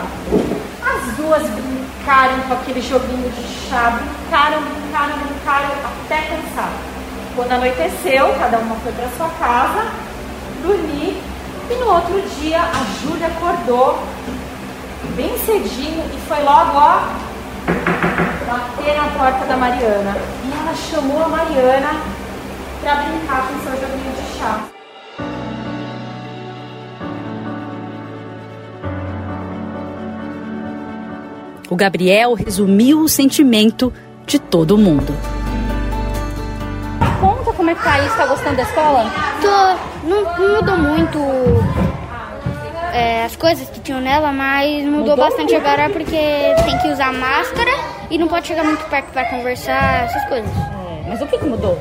As 0.83 1.15
duas 1.15 1.43
brincaram 1.49 2.41
com 2.47 2.53
aquele 2.53 2.81
joguinho 2.81 3.29
de 3.29 3.69
chá, 3.69 3.91
brincaram, 3.91 4.61
brincaram, 4.61 5.17
brincaram 5.17 5.69
até 5.85 6.21
cansar. 6.23 6.71
Quando 7.35 7.51
anoiteceu, 7.53 8.33
cada 8.39 8.57
uma 8.59 8.75
foi 8.75 8.91
para 8.91 9.07
sua 9.17 9.29
casa, 9.39 9.91
dormir 10.63 11.21
e 11.69 11.75
no 11.75 11.87
outro 11.87 12.21
dia 12.41 12.59
a 12.61 12.83
Júlia 13.01 13.27
acordou 13.27 13.97
bem 15.15 15.37
cedinho 15.37 16.03
e 16.13 16.19
foi 16.27 16.43
logo 16.43 16.77
ó 16.77 17.31
bater 18.45 18.97
na 18.97 19.07
porta 19.17 19.45
da 19.45 19.55
Mariana. 19.55 20.17
E 20.43 20.51
ela 20.51 20.75
chamou 20.75 21.23
a 21.23 21.27
Mariana 21.29 22.01
para 22.81 22.95
brincar 22.95 23.47
com 23.47 23.59
seu 23.61 23.79
joguinho 23.79 24.13
de 24.15 24.37
chá. 24.37 24.65
O 31.69 31.75
Gabriel 31.77 32.33
resumiu 32.33 32.99
o 32.99 33.07
sentimento 33.07 33.93
de 34.25 34.37
todo 34.37 34.77
mundo. 34.77 35.40
É 37.83 38.07
que 38.09 38.17
tá 38.17 38.25
gostando 38.25 38.55
da 38.55 38.63
escola? 38.63 39.05
Tô, 39.41 40.07
não, 40.07 40.23
não 40.37 40.55
mudou 40.55 40.77
muito 40.77 41.19
é, 42.93 43.25
as 43.25 43.35
coisas 43.35 43.69
que 43.69 43.79
tinham 43.79 44.01
nela, 44.01 44.31
mas 44.31 44.83
mudou, 44.85 44.99
Mudou 44.99 45.17
bastante 45.17 45.53
muito. 45.53 45.65
agora 45.67 45.89
porque 45.89 46.11
tem 46.65 46.77
que 46.79 46.87
usar 46.89 47.11
máscara 47.13 47.71
e 48.09 48.17
não 48.17 48.27
pode 48.27 48.47
chegar 48.47 48.63
muito 48.63 48.83
perto 48.85 49.07
para 49.11 49.25
conversar, 49.25 50.05
essas 50.05 50.23
coisas. 50.25 50.49
É, 50.49 51.09
mas 51.09 51.21
o 51.21 51.27
que, 51.27 51.37
que 51.37 51.45
mudou? 51.45 51.79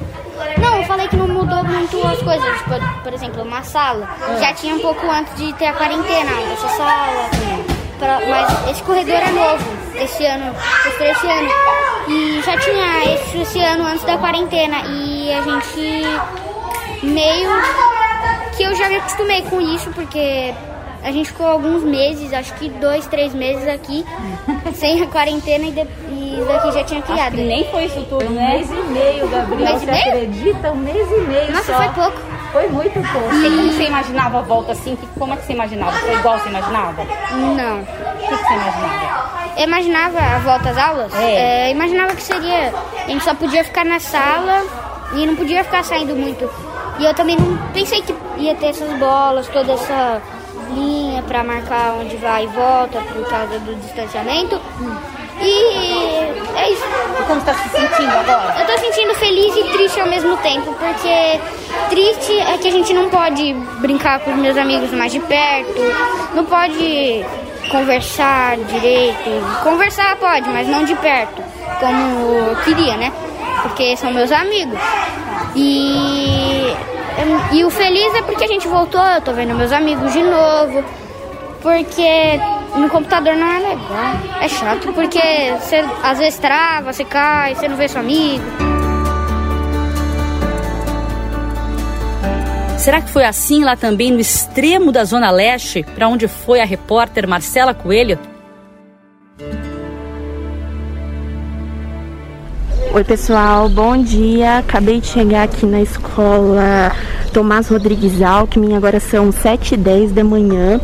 Não, 0.59 0.77
eu 0.79 0.85
falei 0.85 1.07
que 1.09 1.17
não 1.17 1.29
mudou 1.29 1.63
muito 1.65 2.07
as 2.07 2.23
coisas. 2.23 2.63
Por, 2.63 3.03
por 3.03 3.13
exemplo, 3.13 3.43
uma 3.43 3.63
sala. 3.63 4.09
Ah. 4.23 4.37
Já 4.41 4.55
tinha 4.55 4.75
um 4.75 4.81
pouco 4.81 5.07
antes 5.11 5.35
de 5.37 5.53
ter 5.55 5.67
a 5.67 5.73
quarentena, 5.75 6.31
essa 6.53 6.69
sala. 6.69 7.31
Pra- 8.01 8.21
mas 8.29 8.71
esse 8.71 8.83
corredor 8.83 9.15
é 9.15 9.31
novo, 9.31 9.65
esse 10.03 10.25
ano, 10.27 10.53
esse 10.89 11.05
esse 11.05 11.27
ano. 11.27 11.49
E 12.09 12.43
já 12.43 12.57
tinha 12.59 13.15
esse, 13.15 13.39
esse 13.43 13.61
ano 13.61 13.85
antes 13.87 14.03
da 14.05 14.17
quarentena. 14.19 14.79
E 14.87 15.33
a 15.33 15.43
gente 15.43 16.03
meio 17.07 17.51
que 18.57 18.63
eu 18.63 18.75
já 18.75 18.89
me 18.89 18.97
acostumei 18.97 19.43
com 19.43 19.61
isso, 19.61 19.91
porque 19.91 20.53
a 21.03 21.13
gente 21.13 21.29
ficou 21.29 21.47
alguns 21.47 21.83
meses, 21.83 22.33
acho 22.33 22.53
que 22.55 22.69
dois, 22.71 23.07
três 23.07 23.35
meses 23.35 23.67
aqui, 23.69 24.05
sem 24.75 25.03
a 25.03 25.07
quarentena 25.07 25.67
e, 25.67 25.71
de, 25.73 25.81
e 25.81 26.45
daqui 26.49 26.73
já 26.73 26.85
tinha 26.85 27.03
criado. 27.03 27.37
Nem 27.37 27.65
foi 27.71 27.85
isso 27.85 28.03
tudo, 28.09 28.25
né? 28.31 28.51
Um 28.55 28.57
mês 28.57 28.71
e 28.71 28.91
meio, 28.93 29.29
Gabriel. 29.29 29.61
Um 29.77 29.79
mês 29.79 29.83
e 29.83 29.87
você 29.87 29.91
meio? 29.93 30.09
acredita? 30.09 30.73
Um 30.73 30.77
mês 30.77 31.11
e 31.11 31.21
meio 31.21 31.53
Nossa, 31.53 31.73
só. 31.73 31.77
foi 31.83 31.89
pouco. 31.91 32.30
Foi 32.53 32.67
muito 32.69 32.95
pouco. 33.13 33.35
E 33.35 33.51
como 33.51 33.73
você 33.73 33.85
imaginava 33.85 34.39
a 34.39 34.43
volta 34.43 34.73
assim? 34.73 34.97
Que- 34.97 35.07
Como 35.19 35.33
é 35.33 35.37
que 35.37 35.47
você 35.47 35.53
imaginava? 35.53 35.93
Foi 35.93 36.15
igual 36.15 36.39
você 36.39 36.49
imaginava? 36.49 37.05
Não. 37.33 37.81
O 37.81 37.85
que, 38.19 38.37
que 38.37 38.45
você 38.45 38.55
imaginava? 38.55 39.31
Eu 39.57 39.65
imaginava 39.65 40.19
a 40.19 40.39
volta 40.39 40.71
às 40.71 40.79
aulas, 40.79 41.15
É. 41.15 41.67
é, 41.69 41.71
imaginava 41.71 42.15
que 42.15 42.23
seria. 42.23 42.73
A 43.05 43.09
gente 43.09 43.23
só 43.25 43.35
podia 43.35 43.63
ficar 43.65 43.85
na 43.85 44.01
sala 44.01 44.65
e 45.15 45.27
não 45.27 45.37
podia 45.37 45.63
ficar 45.65 45.85
saindo 45.85 46.15
muito. 46.17 46.49
E 46.99 47.05
eu 47.05 47.15
também 47.15 47.37
não 47.37 47.57
pensei 47.73 48.03
que 48.03 48.15
ia 48.39 48.55
ter 48.55 48.67
essas 48.69 48.93
bolas, 48.99 49.47
toda 49.49 49.73
essa 49.73 50.21
linha 50.75 51.23
pra 51.23 51.43
marcar 51.43 51.95
onde 52.01 52.17
vai 52.17 52.45
e 52.45 52.47
volta 52.49 53.01
por 53.01 53.29
causa 53.29 53.59
do 53.61 53.75
distanciamento. 53.81 54.61
E 55.41 56.57
é 56.57 56.71
isso. 56.71 56.85
E 57.19 57.23
como 57.25 57.41
está 57.41 57.55
se 57.55 57.69
sentindo 57.71 58.11
agora? 58.11 58.55
Eu 58.61 58.67
tô 58.67 58.79
sentindo 58.79 59.15
feliz 59.15 59.57
e 59.57 59.65
triste 59.73 60.01
ao 60.01 60.07
mesmo 60.07 60.37
tempo, 60.39 60.75
porque 60.75 61.41
triste 61.89 62.39
é 62.39 62.59
que 62.59 62.69
a 62.69 62.73
gente 62.73 62.93
não 62.93 63.09
pode 63.09 63.55
brincar 63.81 64.21
com 64.21 64.33
os 64.33 64.37
meus 64.37 64.57
amigos 64.57 64.91
mais 64.93 65.13
de 65.13 65.21
perto, 65.21 65.81
não 66.35 66.45
pode 66.45 67.25
conversar 67.71 68.57
direito. 68.59 69.63
Conversar 69.63 70.17
pode, 70.17 70.49
mas 70.51 70.69
não 70.69 70.85
de 70.85 70.95
perto, 70.97 71.43
como 71.79 72.49
eu 72.51 72.57
queria, 72.65 72.97
né? 72.97 73.13
Porque 73.63 73.97
são 73.97 74.13
meus 74.13 74.31
amigos. 74.31 74.79
E, 75.55 76.75
e 77.53 77.65
o 77.65 77.71
feliz 77.71 78.15
é 78.15 78.23
porque 78.23 78.45
a 78.45 78.49
gente 78.49 78.69
voltou, 78.69 79.05
eu 79.05 79.21
tô 79.21 79.33
vendo 79.33 79.55
meus 79.55 79.73
amigos 79.73 80.13
de 80.13 80.23
novo. 80.23 80.85
Porque 81.63 82.41
no 82.77 82.89
computador 82.89 83.35
não 83.37 83.47
é 83.47 83.59
legal. 83.59 84.41
É 84.41 84.49
chato, 84.49 84.93
porque 84.93 85.21
você 85.61 85.85
às 86.03 86.19
vezes 86.19 86.39
trava, 86.39 86.93
você 86.93 87.05
cai, 87.05 87.55
você 87.55 87.69
não 87.69 87.77
vê 87.77 87.89
seu 87.89 88.01
amigo. 88.01 88.45
Será 92.79 93.03
que 93.03 93.11
foi 93.11 93.25
assim 93.25 93.63
lá 93.63 93.77
também 93.77 94.11
no 94.11 94.21
extremo 94.21 94.91
da 94.91 95.05
Zona 95.05 95.31
Leste, 95.31 95.83
para 95.95 96.09
onde 96.09 96.27
foi 96.27 96.61
a 96.61 96.65
repórter 96.65 97.29
Marcela 97.29 97.75
Coelho? 97.75 98.19
Oi 102.93 103.05
pessoal, 103.05 103.69
bom 103.69 103.97
dia. 103.99 104.59
Acabei 104.59 105.01
de 105.01 105.09
chegar 105.09 105.45
aqui 105.45 105.67
na 105.67 105.83
escola 105.83 106.91
Tomás 107.33 107.69
Rodrigues 107.69 108.21
Alckmin, 108.21 108.75
agora 108.75 108.99
são 108.99 109.31
7h10 109.31 110.13
da 110.13 110.25
manhã. 110.25 110.81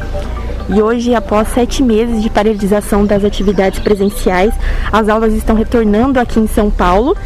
E 0.69 0.83
hoje, 0.83 1.15
após 1.15 1.49
sete 1.49 1.83
meses 1.83 2.23
de 2.23 2.29
paralisação 2.29 3.07
das 3.07 3.25
atividades 3.25 3.79
presenciais, 3.79 4.53
as 4.93 5.09
aulas 5.09 5.33
estão 5.33 5.55
retornando 5.55 6.19
aqui 6.19 6.41
em 6.41 6.49
São 6.49 6.71
Paulo. 6.71 7.17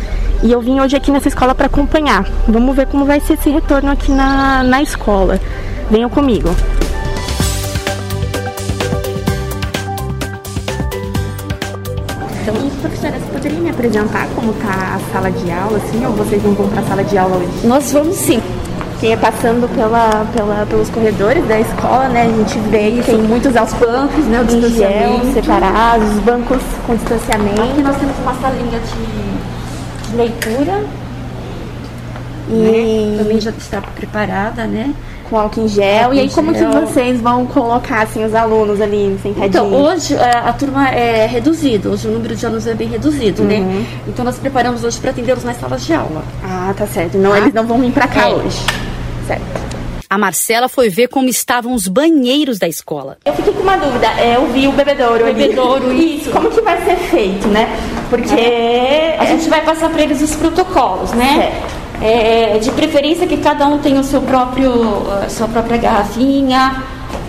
E 0.42 0.52
eu 0.52 0.60
vim 0.60 0.78
hoje 0.80 0.96
aqui 0.96 1.10
nessa 1.10 1.28
escola 1.28 1.54
para 1.54 1.66
acompanhar. 1.66 2.26
Vamos 2.46 2.76
ver 2.76 2.86
como 2.86 3.04
vai 3.04 3.18
ser 3.20 3.34
esse 3.34 3.48
retorno 3.48 3.90
aqui 3.90 4.12
na, 4.12 4.62
na 4.62 4.82
escola. 4.82 5.40
Venham 5.90 6.10
comigo. 6.10 6.50
Então, 12.42 12.54
professora, 12.82 13.18
você 13.18 13.32
poderia 13.32 13.58
me 13.58 13.70
apresentar 13.70 14.28
como 14.34 14.52
está 14.52 14.96
a 14.96 15.12
sala 15.12 15.30
de 15.30 15.50
aula, 15.50 15.78
assim, 15.78 16.04
ou 16.04 16.12
vocês 16.12 16.42
não 16.42 16.52
vão 16.52 16.68
para 16.68 16.80
a 16.80 16.84
sala 16.84 17.04
de 17.04 17.16
aula 17.16 17.36
hoje? 17.36 17.66
Nós 17.66 17.90
vamos 17.92 18.16
sim. 18.16 18.40
Porque 19.00 19.16
passando 19.16 19.66
pela, 19.74 20.26
pela, 20.36 20.66
pelos 20.66 20.90
corredores 20.90 21.42
da 21.48 21.58
escola, 21.58 22.06
né, 22.10 22.24
a 22.24 22.28
gente 22.28 22.58
vê 22.68 22.90
que 22.90 23.02
tem 23.02 23.16
muitos 23.16 23.56
aos 23.56 23.72
bancos, 23.72 24.26
né, 24.26 24.42
o 24.42 24.44
distanciamento, 24.44 25.32
separados, 25.32 26.06
os 26.16 26.18
bancos 26.22 26.58
com 26.86 26.94
distanciamento. 26.96 27.62
Aqui 27.62 27.80
nós 27.82 27.96
temos 27.96 28.14
uma 28.18 28.34
salinha 28.34 28.78
de, 28.78 30.10
de 30.10 30.16
leitura. 30.16 30.84
E 32.50 33.16
Também 33.16 33.40
já 33.40 33.50
está 33.52 33.80
preparada, 33.80 34.66
né? 34.66 34.92
com 35.30 35.38
álcool 35.38 35.60
em 35.62 35.68
gel. 35.68 36.02
Álcool 36.06 36.14
e 36.14 36.20
aí, 36.20 36.26
em 36.26 36.28
como 36.28 36.52
que 36.52 36.58
gel. 36.58 36.72
vocês 36.72 37.20
vão 37.20 37.46
colocar, 37.46 38.02
assim, 38.02 38.24
os 38.24 38.34
alunos 38.34 38.80
ali 38.80 39.16
sentadinhos? 39.22 39.46
Então, 39.48 39.72
hoje 39.72 40.14
é, 40.14 40.36
a 40.38 40.52
turma 40.52 40.88
é 40.90 41.24
reduzida, 41.24 41.88
hoje 41.88 42.08
o 42.08 42.10
número 42.10 42.34
de 42.34 42.44
alunos 42.44 42.66
é 42.66 42.74
bem 42.74 42.88
reduzido, 42.88 43.44
né? 43.44 43.86
Então 44.08 44.24
nós 44.24 44.36
preparamos 44.38 44.82
hoje 44.82 44.98
para 44.98 45.10
atendê-los 45.10 45.44
nas 45.44 45.58
salas 45.58 45.86
de 45.86 45.94
aula. 45.94 46.22
Ah, 46.44 46.74
tá 46.76 46.86
certo. 46.86 47.16
Não, 47.16 47.34
eles 47.36 47.54
não 47.54 47.64
vão 47.64 47.78
vir 47.78 47.92
pra 47.92 48.08
cá 48.08 48.28
É. 48.28 48.34
hoje. 48.34 48.58
Certo. 49.30 49.70
A 50.08 50.18
Marcela 50.18 50.68
foi 50.68 50.88
ver 50.88 51.06
como 51.06 51.28
estavam 51.28 51.72
os 51.72 51.86
banheiros 51.86 52.58
da 52.58 52.66
escola. 52.66 53.16
Eu 53.24 53.32
fiquei 53.32 53.52
com 53.52 53.62
uma 53.62 53.76
dúvida. 53.76 54.08
É, 54.18 54.34
eu 54.34 54.46
vi 54.48 54.66
o 54.66 54.72
bebedouro 54.72 55.24
ali. 55.24 55.34
Bebedouro, 55.34 55.92
isso. 55.92 56.30
Como 56.30 56.50
que 56.50 56.60
vai 56.62 56.84
ser 56.84 56.96
feito, 56.96 57.46
né? 57.46 57.68
Porque... 58.08 59.14
A 59.16 59.24
gente 59.26 59.48
vai 59.48 59.64
passar 59.64 59.88
para 59.88 60.02
eles 60.02 60.20
os 60.20 60.34
protocolos, 60.34 61.12
né? 61.12 61.52
É, 62.02 62.58
de 62.58 62.72
preferência 62.72 63.24
que 63.24 63.36
cada 63.36 63.68
um 63.68 63.78
tenha 63.78 64.00
o 64.00 64.04
seu 64.04 64.20
próprio, 64.22 64.72
sua 65.28 65.46
própria 65.46 65.76
garrafinha, 65.76 66.82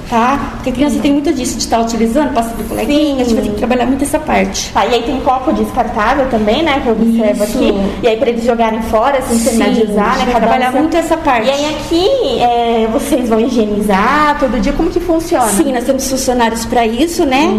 tá? 0.09 0.50
Porque 0.61 0.69
a 0.69 0.73
criança 0.73 0.99
tem 0.99 1.11
muito 1.11 1.33
disso 1.33 1.57
de 1.57 1.63
estar 1.63 1.81
utilizando, 1.81 2.35
passa 2.35 2.55
de 2.55 2.63
coleguinha, 2.65 3.15
a 3.15 3.23
gente 3.23 3.33
vai 3.33 3.43
ter 3.43 3.49
que 3.49 3.55
trabalhar 3.55 3.87
muito 3.87 4.03
essa 4.03 4.19
parte. 4.19 4.71
Tá, 4.71 4.85
e 4.85 4.93
aí 4.93 5.01
tem 5.01 5.19
copo 5.21 5.51
descartável 5.51 6.27
também, 6.29 6.61
né? 6.61 6.79
Que 6.81 6.87
eu 6.89 6.93
observo 6.93 7.43
Isso. 7.43 7.57
aqui. 7.57 7.73
E 8.03 8.07
aí 8.07 8.17
pra 8.17 8.29
eles 8.29 8.45
jogarem 8.45 8.79
fora, 8.83 9.17
assim, 9.17 9.39
terminar 9.43 9.69
de 9.69 9.87
Sim, 9.87 9.91
usar, 9.91 10.17
né? 10.19 10.33
trabalhar 10.35 10.71
muito 10.71 10.95
essa 10.95 11.17
parte. 11.17 11.47
E 11.47 11.51
aí 11.51 11.65
aqui 11.75 12.39
é, 12.43 12.87
vocês 12.91 13.27
vão 13.27 13.39
higienizar 13.39 14.37
todo 14.39 14.61
dia? 14.61 14.71
Como 14.73 14.91
que 14.91 14.99
funciona? 14.99 15.47
Sim, 15.47 15.73
nós 15.73 15.83
temos 15.83 16.07
funcionários 16.07 16.63
para 16.63 16.85
isso, 16.85 17.25
né? 17.25 17.49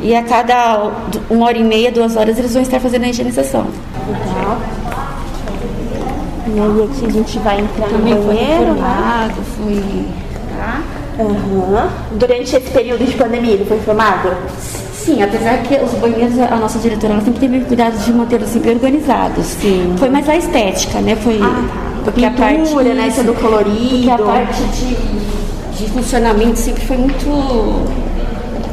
E 0.00 0.14
a 0.14 0.22
cada 0.22 0.92
uma 1.28 1.46
hora 1.46 1.58
e 1.58 1.64
meia, 1.64 1.90
duas 1.90 2.16
horas, 2.16 2.38
eles 2.38 2.52
vão 2.52 2.62
estar 2.62 2.78
fazendo 2.78 3.02
a 3.04 3.08
higienização. 3.08 3.66
Legal. 4.06 4.58
E 6.46 6.60
aí 6.60 6.84
aqui 6.84 7.06
a 7.06 7.10
gente 7.10 7.38
vai 7.40 7.60
entrar 7.60 7.88
Também 7.88 8.14
no 8.14 8.22
foi 8.22 8.34
banheiro, 8.34 8.74
né? 8.74 8.80
reformado, 8.80 9.34
Aham. 11.18 11.88
Durante 12.12 12.56
esse 12.56 12.70
período 12.70 13.04
de 13.04 13.12
pandemia 13.16 13.52
ele 13.54 13.64
foi 13.64 13.78
formado? 13.80 14.30
Sim, 14.92 15.22
apesar 15.22 15.58
que 15.62 15.74
os 15.76 15.92
banheiros, 16.00 16.38
a 16.38 16.56
nossa 16.56 16.78
diretora 16.78 17.12
ela 17.14 17.22
sempre 17.22 17.40
teve 17.40 17.60
cuidado 17.66 17.96
de 17.98 18.12
mantê-los 18.12 18.48
sempre 18.48 18.70
organizados. 18.70 19.44
Sim. 19.46 19.94
Foi 19.98 20.08
mais 20.08 20.26
a 20.28 20.36
estética, 20.36 20.98
né? 21.00 21.14
Foi 21.16 21.38
porque 22.04 22.24
a 22.24 22.30
parte 22.30 22.74
né? 22.74 23.12
Todo 23.14 23.34
colorido. 23.34 23.88
porque 23.90 24.10
a 24.10 24.18
parte 24.18 24.62
de, 24.62 24.96
de 25.84 25.90
funcionamento 25.90 26.58
sempre 26.58 26.84
foi 26.86 26.96
muito 26.96 27.84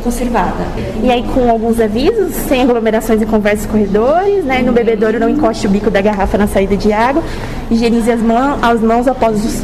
conservada. 0.03 0.65
E 1.03 1.11
aí 1.11 1.23
com 1.33 1.49
alguns 1.49 1.79
avisos, 1.79 2.33
sem 2.47 2.61
aglomerações 2.61 3.21
e 3.21 3.25
conversas 3.25 3.65
corredores, 3.65 4.43
né? 4.45 4.61
No 4.61 4.71
bebedouro 4.71 5.19
não 5.19 5.29
encoste 5.29 5.67
o 5.67 5.69
bico 5.69 5.91
da 5.91 6.01
garrafa 6.01 6.37
na 6.37 6.47
saída 6.47 6.75
de 6.77 6.91
água. 6.93 7.21
Higienize 7.69 8.09
as, 8.11 8.21
mãos, 8.21 8.57
as 8.61 8.81
mãos 8.81 9.07
após 9.07 9.43
os- 9.45 9.63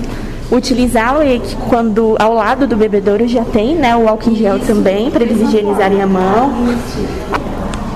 utilizá-lo 0.52 1.24
e 1.24 1.42
quando 1.70 2.16
ao 2.20 2.34
lado 2.34 2.68
do 2.68 2.76
bebedouro 2.76 3.28
já 3.28 3.44
tem, 3.44 3.76
né, 3.76 3.96
o 3.96 4.08
álcool 4.08 4.32
em 4.32 4.36
gel 4.36 4.60
também 4.60 5.12
para 5.12 5.24
eles 5.24 5.42
higienizarem 5.42 6.02
a 6.02 6.08
mão. 6.08 6.54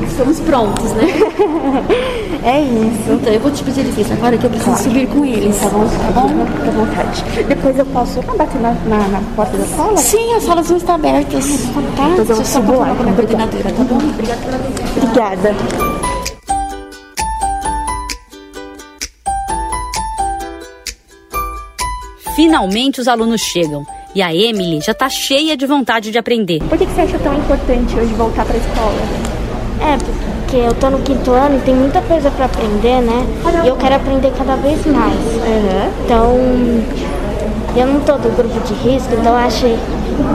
Estamos 0.01 0.39
prontos, 0.41 0.91
né? 0.93 1.03
é 2.43 2.61
isso. 2.61 3.11
Então 3.11 3.31
eu 3.31 3.39
vou 3.39 3.51
te 3.51 3.63
pedir 3.63 3.83
licença 3.83 4.13
agora 4.13 4.37
que 4.37 4.45
eu 4.45 4.49
preciso 4.49 4.71
claro. 4.71 4.83
subir 4.83 5.07
com 5.07 5.25
eles. 5.25 5.57
Tá 5.57 5.69
bom, 5.69 5.85
tá 5.85 6.21
bom? 6.21 6.45
Fica 6.45 6.67
à 6.67 6.71
vontade. 6.71 7.25
Depois 7.47 7.79
eu 7.79 7.85
posso 7.85 8.21
bater 8.21 8.61
na, 8.61 8.73
na, 8.85 9.07
na, 9.07 9.21
porta 9.35 9.57
da 9.57 9.65
sala? 9.65 9.97
Sim, 9.97 10.33
as 10.33 10.43
salas 10.43 10.67
vão 10.67 10.77
estar 10.77 10.95
abertas. 10.95 11.45
Tá? 11.95 12.09
Depois 12.09 12.29
eu 12.29 12.35
vou 12.35 12.45
subir 12.45 12.75
lá 12.75 12.95
com 12.95 13.09
a 13.09 13.13
coordenadora, 13.13 13.63
tá 13.63 13.83
bom? 13.83 13.97
Obrigada 13.97 14.41
pela 14.41 14.57
visita. 14.57 14.83
Obrigada. 14.97 16.10
Finalmente 22.41 22.99
os 22.99 23.07
alunos 23.07 23.39
chegam 23.39 23.85
e 24.15 24.21
a 24.23 24.33
Emily 24.33 24.81
já 24.81 24.93
está 24.93 25.07
cheia 25.07 25.55
de 25.55 25.67
vontade 25.67 26.09
de 26.09 26.17
aprender. 26.17 26.57
Por 26.67 26.75
que 26.75 26.85
você 26.85 27.01
acha 27.01 27.19
tão 27.19 27.37
importante 27.37 27.95
hoje 27.95 28.11
voltar 28.15 28.43
para 28.45 28.55
a 28.55 28.57
escola? 28.57 28.99
É, 29.79 29.95
porque 30.39 30.55
eu 30.55 30.73
tô 30.73 30.89
no 30.89 30.97
quinto 31.03 31.29
ano 31.29 31.59
e 31.59 31.61
tem 31.61 31.75
muita 31.75 32.01
coisa 32.01 32.31
para 32.31 32.45
aprender, 32.45 32.99
né? 33.03 33.27
E 33.63 33.67
eu 33.67 33.75
quero 33.75 33.93
aprender 33.93 34.33
cada 34.35 34.55
vez 34.55 34.83
mais. 34.87 35.13
Uhum. 35.13 35.91
Então, 36.03 36.35
eu 37.75 37.85
não 37.85 37.99
tô 37.99 38.13
do 38.13 38.35
grupo 38.35 38.59
de 38.61 38.73
risco, 38.89 39.13
então 39.13 39.35
achei 39.35 39.77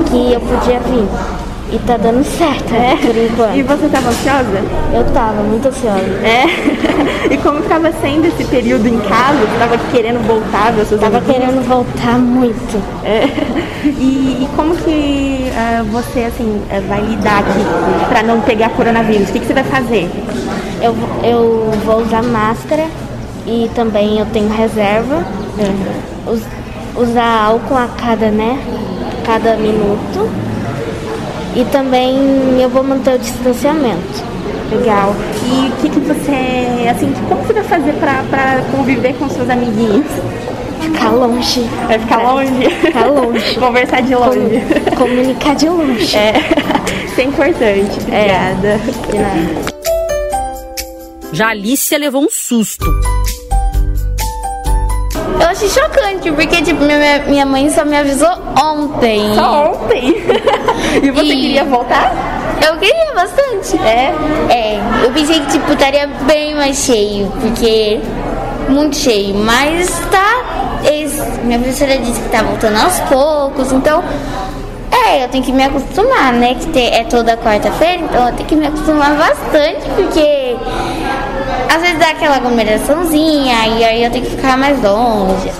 que 0.08 0.32
eu 0.32 0.40
podia 0.42 0.78
vir. 0.78 1.45
E 1.72 1.78
tá 1.80 1.96
dando 1.96 2.22
certo, 2.24 2.72
é. 2.72 2.96
por 2.96 3.16
enquanto. 3.16 3.56
E 3.56 3.62
você 3.62 3.88
tava 3.88 4.08
ansiosa? 4.10 4.62
Eu 4.94 5.04
tava, 5.12 5.42
muito 5.42 5.66
ansiosa. 5.66 5.98
É? 6.22 6.44
e 7.32 7.36
como 7.38 7.58
estava 7.58 7.90
sendo 8.00 8.26
esse 8.26 8.44
período 8.44 8.86
em 8.86 8.98
casa? 9.00 9.40
Você 9.40 9.58
tava 9.58 9.78
querendo 9.90 10.24
voltar, 10.24 10.72
seus 10.86 11.00
Tava 11.00 11.20
querendo 11.20 11.66
voltar 11.66 12.18
muito. 12.18 12.82
É. 13.04 13.26
E, 13.86 14.42
e, 14.42 14.48
como 14.56 14.74
que 14.74 15.48
uh, 15.52 15.84
você, 15.92 16.24
assim, 16.24 16.60
eh, 16.70 16.80
vai 16.88 17.00
lidar 17.02 17.38
aqui 17.38 17.64
pra 18.08 18.20
não 18.24 18.40
pegar 18.40 18.70
coronavírus? 18.70 19.28
O 19.28 19.32
que, 19.32 19.38
que 19.38 19.46
você 19.46 19.54
vai 19.54 19.62
fazer? 19.62 20.10
Eu, 20.82 20.96
eu 21.22 21.70
vou 21.84 22.02
usar 22.02 22.20
máscara 22.24 22.84
e 23.46 23.70
também 23.76 24.18
eu 24.18 24.26
tenho 24.26 24.48
reserva. 24.48 25.24
Uhum. 25.58 26.32
Us, 26.32 26.42
usar 26.96 27.44
álcool 27.44 27.76
a 27.76 27.86
cada, 27.96 28.28
né? 28.28 28.58
Cada 29.24 29.56
minuto 29.56 30.28
e 31.56 31.64
também 31.72 32.60
eu 32.60 32.68
vou 32.68 32.84
manter 32.84 33.14
o 33.14 33.18
distanciamento. 33.18 34.22
Legal. 34.70 35.16
E 35.42 35.68
o 35.68 35.72
que, 35.76 35.88
que 35.88 36.00
você, 36.00 36.88
assim, 36.88 37.10
como 37.28 37.42
você 37.42 37.54
vai 37.54 37.64
fazer 37.64 37.92
para 37.94 38.62
conviver 38.70 39.14
com 39.14 39.26
seus 39.30 39.48
amiguinhos? 39.48 40.06
Ficar 40.82 41.10
longe. 41.12 41.62
Vai 41.86 41.98
ficar 41.98 42.18
longe? 42.18 42.70
Ficar 42.70 43.06
longe. 43.06 43.54
Conversar 43.58 44.02
de 44.02 44.14
longe. 44.14 44.62
Com, 44.90 44.96
comunicar 44.96 45.54
de 45.54 45.68
longe. 45.68 46.14
É. 46.14 46.34
Isso 47.06 47.20
é 47.20 47.24
importante. 47.24 48.00
Obrigada. 48.02 48.80
É. 49.14 49.76
Já 51.32 51.48
Alicia 51.48 51.96
levou 51.96 52.22
um 52.22 52.28
susto. 52.30 52.84
Eu 55.40 55.48
achei 55.48 55.68
chocante, 55.68 56.30
porque 56.32 56.62
tipo, 56.62 56.82
minha, 56.82 57.18
minha 57.26 57.46
mãe 57.46 57.68
só 57.70 57.84
me 57.84 57.96
avisou 57.96 58.30
ontem. 58.62 59.34
Só 59.34 59.72
ontem? 59.72 60.16
e 61.02 61.10
você 61.10 61.32
e... 61.32 61.40
queria 61.40 61.64
voltar? 61.64 62.12
Eu 62.66 62.78
queria 62.78 63.14
bastante. 63.14 63.76
É? 63.84 64.14
É. 64.50 64.80
Eu 65.04 65.12
pensei 65.12 65.40
que 65.40 65.52
tipo, 65.52 65.72
estaria 65.72 66.06
bem 66.26 66.54
mais 66.54 66.78
cheio, 66.78 67.30
porque. 67.40 68.00
Muito 68.68 68.96
cheio. 68.96 69.34
Mas 69.34 69.90
tá. 70.10 70.44
Minha 71.44 71.58
professora 71.58 71.98
disse 71.98 72.20
que 72.20 72.28
tá 72.28 72.42
voltando 72.42 72.78
aos 72.78 72.98
poucos, 73.00 73.72
então. 73.72 74.02
É, 74.90 75.24
eu 75.24 75.28
tenho 75.28 75.44
que 75.44 75.52
me 75.52 75.62
acostumar, 75.64 76.32
né? 76.32 76.56
Que 76.72 76.78
é 76.78 77.04
toda 77.04 77.36
quarta-feira, 77.36 78.02
então 78.02 78.28
eu 78.28 78.34
tenho 78.34 78.48
que 78.48 78.56
me 78.56 78.66
acostumar 78.66 79.14
bastante, 79.16 79.88
porque 79.94 80.56
às 81.76 81.82
vezes 81.82 81.98
dá 81.98 82.08
aquela 82.08 82.36
aglomeraçãozinha 82.36 83.66
e 83.66 83.84
aí 83.84 84.04
eu 84.04 84.10
tenho 84.10 84.24
que 84.24 84.30
ficar 84.30 84.56
mais 84.56 84.82
longe. 84.82 85.52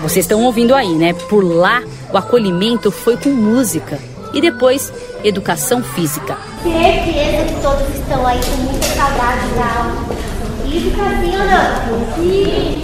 Vocês 0.00 0.24
estão 0.24 0.42
ouvindo 0.44 0.74
aí, 0.74 0.94
né? 0.94 1.12
Por 1.12 1.44
lá, 1.44 1.82
o 2.10 2.16
acolhimento 2.16 2.90
foi 2.90 3.18
com 3.18 3.28
música 3.28 3.98
e 4.32 4.40
depois 4.40 4.90
educação 5.22 5.82
física. 5.82 6.53
Certeza 6.64 7.44
que 7.44 7.60
todos 7.60 7.94
estão 7.94 8.26
aí 8.26 8.40
com 8.40 8.62
muita 8.62 8.86
saudade 8.86 9.48
da 9.54 9.80
aula. 9.80 10.14
Sim 10.64 11.36
ou 11.36 11.44
não? 11.44 11.60
Sim! 12.16 12.80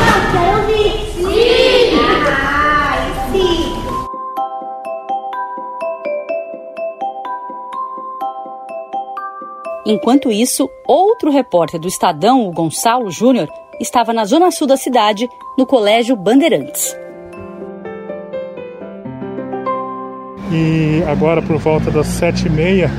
Não, 0.00 0.20
quero 0.32 0.60
ouvir! 0.60 0.92
Sim! 1.16 1.96
Ah, 2.30 2.96
sim! 3.32 3.72
Enquanto 9.86 10.30
isso, 10.30 10.68
outro 10.86 11.30
repórter 11.30 11.80
do 11.80 11.88
Estadão, 11.88 12.46
o 12.46 12.52
Gonçalo 12.52 13.10
Júnior, 13.10 13.48
estava 13.80 14.12
na 14.12 14.26
zona 14.26 14.50
sul 14.50 14.66
da 14.66 14.76
cidade, 14.76 15.26
no 15.56 15.66
Colégio 15.66 16.14
Bandeirantes. 16.16 16.94
E 20.52 21.02
agora, 21.08 21.40
por 21.40 21.56
volta 21.56 21.90
das 21.90 22.06
sete 22.06 22.46
e 22.46 22.50
meia, 22.50 22.90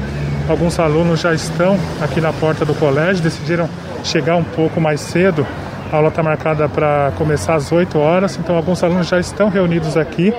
alguns 0.48 0.80
alunos 0.80 1.22
já 1.22 1.34
estão 1.34 1.78
aqui 2.02 2.20
na 2.20 2.34
porta 2.34 2.66
do 2.66 2.74
colégio, 2.76 3.24
decidiram 3.24 3.70
chegar 4.04 4.36
um 4.36 4.44
pouco 4.44 4.80
mais 4.82 5.02
cedo. 5.02 5.46
A 5.92 5.98
aula 5.98 6.10
está 6.10 6.24
marcada 6.24 6.68
para 6.68 7.12
começar 7.18 7.56
às 7.56 7.72
8 7.72 7.98
horas, 8.00 8.38
então 8.38 8.56
alguns 8.56 8.84
alunos 8.84 9.08
já 9.08 9.20
estão 9.20 9.50
reunidos 9.50 9.96
aqui 9.96 10.34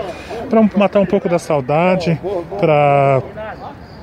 para 0.50 0.62
matar 0.76 1.00
um 1.00 1.06
pouco 1.06 1.28
da 1.28 1.38
saudade, 1.38 2.20
para 2.58 3.22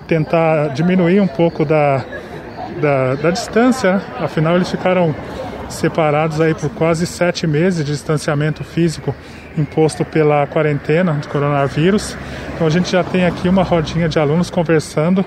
tentar 0.07 0.69
diminuir 0.69 1.19
um 1.19 1.27
pouco 1.27 1.63
da, 1.63 2.03
da, 2.81 3.15
da 3.15 3.31
distância. 3.31 3.93
Né? 3.93 4.01
Afinal, 4.19 4.55
eles 4.55 4.69
ficaram 4.69 5.13
separados 5.69 6.41
aí 6.41 6.53
por 6.53 6.69
quase 6.71 7.07
sete 7.07 7.47
meses 7.47 7.85
de 7.85 7.91
distanciamento 7.91 8.63
físico 8.63 9.15
imposto 9.57 10.03
pela 10.05 10.45
quarentena 10.47 11.13
de 11.13 11.27
coronavírus. 11.27 12.17
Então 12.53 12.67
a 12.67 12.69
gente 12.69 12.91
já 12.91 13.03
tem 13.03 13.25
aqui 13.25 13.47
uma 13.49 13.63
rodinha 13.63 14.07
de 14.07 14.19
alunos 14.19 14.49
conversando, 14.49 15.25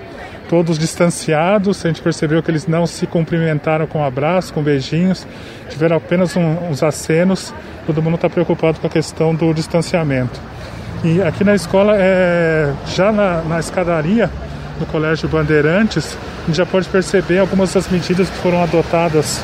todos 0.49 0.79
distanciados. 0.79 1.85
A 1.85 1.87
gente 1.87 2.01
percebeu 2.01 2.41
que 2.41 2.49
eles 2.49 2.67
não 2.67 2.87
se 2.87 3.05
cumprimentaram 3.05 3.87
com 3.87 4.03
abraços, 4.03 4.51
com 4.51 4.61
beijinhos, 4.61 5.25
tiveram 5.69 5.97
apenas 5.97 6.35
um, 6.35 6.69
uns 6.69 6.83
acenos. 6.83 7.53
Todo 7.85 8.01
mundo 8.01 8.15
está 8.15 8.29
preocupado 8.29 8.79
com 8.79 8.87
a 8.87 8.89
questão 8.89 9.33
do 9.33 9.53
distanciamento. 9.53 10.39
E 11.03 11.21
aqui 11.21 11.43
na 11.43 11.53
escola, 11.53 11.93
é, 11.95 12.73
já 12.87 13.11
na, 13.11 13.41
na 13.43 13.59
escadaria 13.59 14.29
do 14.79 14.85
Colégio 14.85 15.29
Bandeirantes, 15.29 16.17
a 16.43 16.47
gente 16.47 16.57
já 16.57 16.65
pode 16.65 16.87
perceber 16.89 17.39
algumas 17.39 17.73
das 17.73 17.87
medidas 17.87 18.29
que 18.29 18.37
foram 18.37 18.61
adotadas 18.61 19.41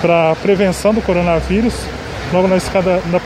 para 0.00 0.34
prevenção 0.36 0.94
do 0.94 1.02
coronavírus. 1.02 1.74
Logo 2.32 2.48
na 2.48 2.56
escada, 2.56 3.00
na, 3.10 3.20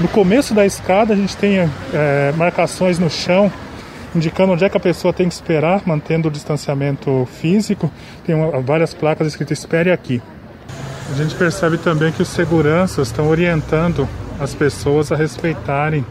no 0.00 0.08
começo 0.08 0.54
da 0.54 0.64
escada, 0.64 1.12
a 1.12 1.16
gente 1.16 1.36
tem 1.36 1.58
é, 1.92 2.32
marcações 2.36 2.98
no 2.98 3.10
chão 3.10 3.52
indicando 4.14 4.52
onde 4.52 4.64
é 4.64 4.68
que 4.68 4.76
a 4.76 4.80
pessoa 4.80 5.12
tem 5.12 5.28
que 5.28 5.34
esperar, 5.34 5.82
mantendo 5.86 6.28
o 6.28 6.30
distanciamento 6.30 7.26
físico. 7.40 7.90
Tem 8.24 8.34
uma, 8.34 8.60
várias 8.60 8.92
placas 8.92 9.26
escritas 9.26 9.58
espere 9.58 9.90
aqui. 9.90 10.20
A 11.10 11.14
gente 11.14 11.34
percebe 11.34 11.78
também 11.78 12.12
que 12.12 12.22
os 12.22 12.28
seguranças 12.28 13.08
estão 13.08 13.28
orientando 13.28 14.08
as 14.40 14.54
pessoas 14.54 15.12
a 15.12 15.16
respeitarem 15.16 16.04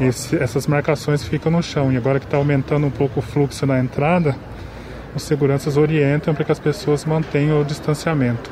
esse, 0.00 0.36
essas 0.36 0.66
marcações 0.66 1.22
que 1.22 1.30
ficam 1.30 1.52
no 1.52 1.62
chão. 1.62 1.92
E 1.92 1.96
agora 1.96 2.18
que 2.18 2.24
está 2.24 2.36
aumentando 2.36 2.86
um 2.86 2.90
pouco 2.90 3.20
o 3.20 3.22
fluxo 3.22 3.66
na 3.66 3.78
entrada, 3.78 4.34
os 5.14 5.22
seguranças 5.22 5.76
orientam 5.76 6.34
para 6.34 6.44
que 6.44 6.52
as 6.52 6.58
pessoas 6.58 7.04
mantenham 7.04 7.60
o 7.60 7.64
distanciamento. 7.64 8.50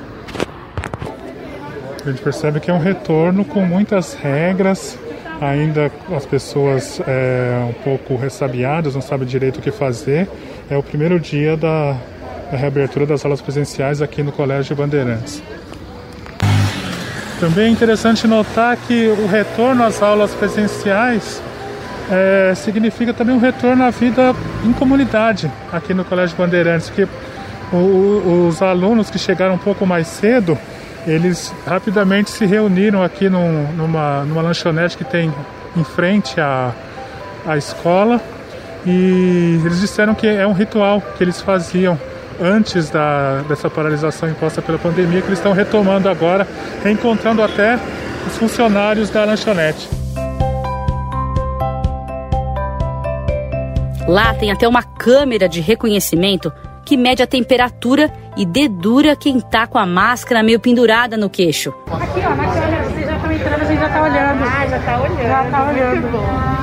A 2.05 2.11
gente 2.11 2.23
percebe 2.23 2.61
que 2.61 2.71
é 2.71 2.75
um 2.75 2.79
retorno 2.79 3.45
com 3.45 3.64
muitas 3.64 4.14
regras, 4.14 4.99
ainda 5.40 5.90
as 6.14 6.26
pessoas 6.26 7.00
é, 7.07 7.66
um 7.68 7.72
pouco 7.83 8.16
ressabiadas, 8.16 8.94
não 8.94 9.00
sabem 9.00 9.26
direito 9.26 9.59
o 9.59 9.62
que 9.62 9.70
fazer. 9.70 10.29
É 10.68 10.76
o 10.76 10.83
primeiro 10.83 11.18
dia 11.18 11.57
da, 11.57 11.96
da 12.50 12.57
reabertura 12.57 13.07
das 13.07 13.24
aulas 13.24 13.40
presenciais 13.40 14.03
aqui 14.03 14.22
no 14.22 14.33
Colégio 14.33 14.76
Bandeirantes. 14.76 15.42
Também 17.40 17.66
é 17.66 17.68
interessante 17.70 18.26
notar 18.26 18.76
que 18.76 19.09
o 19.09 19.26
retorno 19.26 19.83
às 19.83 20.03
aulas 20.03 20.35
presenciais 20.35 21.42
é, 22.11 22.55
significa 22.55 23.14
também 23.14 23.35
um 23.35 23.38
retorno 23.38 23.83
à 23.83 23.90
vida 23.90 24.35
em 24.62 24.72
comunidade 24.72 25.50
aqui 25.72 25.94
no 25.94 26.05
Colégio 26.05 26.37
Bandeirantes, 26.37 26.90
que 26.90 27.09
o, 27.72 28.46
os 28.48 28.61
alunos 28.61 29.09
que 29.09 29.18
chegaram 29.18 29.55
um 29.55 29.59
pouco 29.59 29.87
mais 29.87 30.07
cedo 30.09 30.59
eles 31.07 31.53
rapidamente 31.67 32.31
se 32.31 32.45
reuniram 32.47 33.03
aqui 33.03 33.29
num, 33.29 33.73
numa, 33.73 34.25
numa 34.25 34.43
lanchonete 34.43 34.97
que 34.97 35.05
tem 35.05 35.33
em 35.77 35.85
frente 35.85 36.41
à, 36.41 36.73
à 37.47 37.57
escola 37.57 38.21
E 38.87 39.61
eles 39.65 39.81
disseram 39.81 40.15
que 40.15 40.27
é 40.27 40.47
um 40.47 40.53
ritual 40.53 41.03
que 41.17 41.23
eles 41.23 41.41
faziam 41.41 41.99
antes 42.41 42.89
da, 42.89 43.43
dessa 43.43 43.69
paralisação 43.69 44.29
imposta 44.29 44.63
pela 44.63 44.79
pandemia, 44.79 45.21
que 45.21 45.29
eles 45.29 45.39
estão 45.39 45.53
retomando 45.53 46.09
agora, 46.09 46.49
reencontrando 46.83 47.43
até 47.43 47.79
os 48.27 48.37
funcionários 48.39 49.11
da 49.11 49.25
lanchonete. 49.25 49.89
Lá 54.09 54.33
tem 54.35 54.51
até 54.51 54.67
uma 54.67 54.83
câmera 54.83 55.49
de 55.49 55.61
reconhecimento 55.61 56.51
que 56.85 56.97
mede 56.97 57.23
a 57.23 57.27
temperatura 57.27 58.11
e 58.37 58.45
dedura 58.45 59.16
quem 59.16 59.40
tá 59.40 59.66
com 59.66 59.79
a 59.79 59.87
máscara 59.87 60.43
meio 60.43 60.61
pendurada 60.61 61.16
no 61.16 61.29
queixo. 61.29 61.73
Aqui, 61.90 62.21
ó, 62.25 62.35
na 62.35 62.47
câmera, 62.47 62.85
vocês 62.85 63.07
já 63.07 63.16
estão 63.16 63.33
entrando, 63.33 63.62
a 63.62 63.64
gente 63.64 63.81
já 63.81 63.88
tá 63.88 64.03
olhando. 64.03 64.45
Ah, 64.45 64.66
já 64.66 64.79
tá 64.79 65.01
olhando. 65.01 65.23
Já 65.23 65.45
tá 65.45 65.69
olhando. 65.69 66.61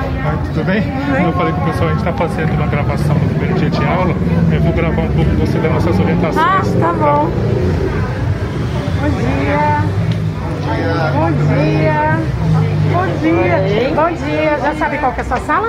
Tudo 0.52 0.64
bem? 0.64 0.82
Como 0.82 1.26
eu 1.26 1.32
falei 1.32 1.52
com 1.52 1.60
o 1.62 1.64
pessoal, 1.64 1.88
a 1.88 1.92
gente 1.92 1.98
está 2.00 2.12
fazendo 2.12 2.52
uma 2.52 2.66
gravação 2.66 3.14
do 3.14 3.28
primeiro 3.30 3.54
dia 3.54 3.70
de 3.70 3.84
aula. 3.84 4.14
Eu 4.52 4.60
vou 4.60 4.72
gravar 4.72 5.02
um 5.02 5.12
pouco 5.12 5.30
você 5.36 5.58
dando 5.58 5.76
essas 5.78 5.98
orientações. 5.98 6.36
Ah, 6.36 6.62
tá 6.80 6.92
bom. 6.92 7.30
Bom 9.00 9.10
dia. 9.10 9.84
Bom 10.40 10.72
dia. 10.74 11.12
Bom 11.14 11.30
dia. 11.54 12.67
Bom 12.98 14.12
dia. 14.12 14.58
Já 14.58 14.74
sabe 14.74 14.98
qual 14.98 15.12
que 15.12 15.20
é 15.20 15.22
a 15.22 15.26
sua 15.26 15.40
sala? 15.40 15.68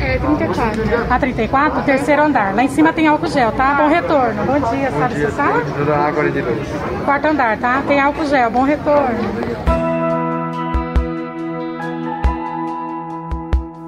É 0.00 0.18
34. 0.18 0.82
A 1.10 1.18
34? 1.18 1.82
Terceiro 1.82 2.22
andar. 2.22 2.54
Lá 2.54 2.64
em 2.64 2.68
cima 2.68 2.92
tem 2.92 3.06
álcool 3.06 3.26
gel, 3.28 3.52
tá? 3.52 3.74
Bom 3.74 3.88
retorno. 3.88 4.44
Bom 4.44 4.70
dia. 4.70 4.90
Sabe 4.90 5.20
sua 5.20 5.30
sala? 5.30 5.62
Agora 6.08 6.30
de 6.30 6.40
dois. 6.40 6.68
Quarto 7.04 7.26
andar, 7.26 7.58
tá? 7.58 7.82
Tem 7.86 8.00
álcool 8.00 8.26
gel. 8.26 8.50
Bom 8.50 8.62
retorno. 8.62 9.18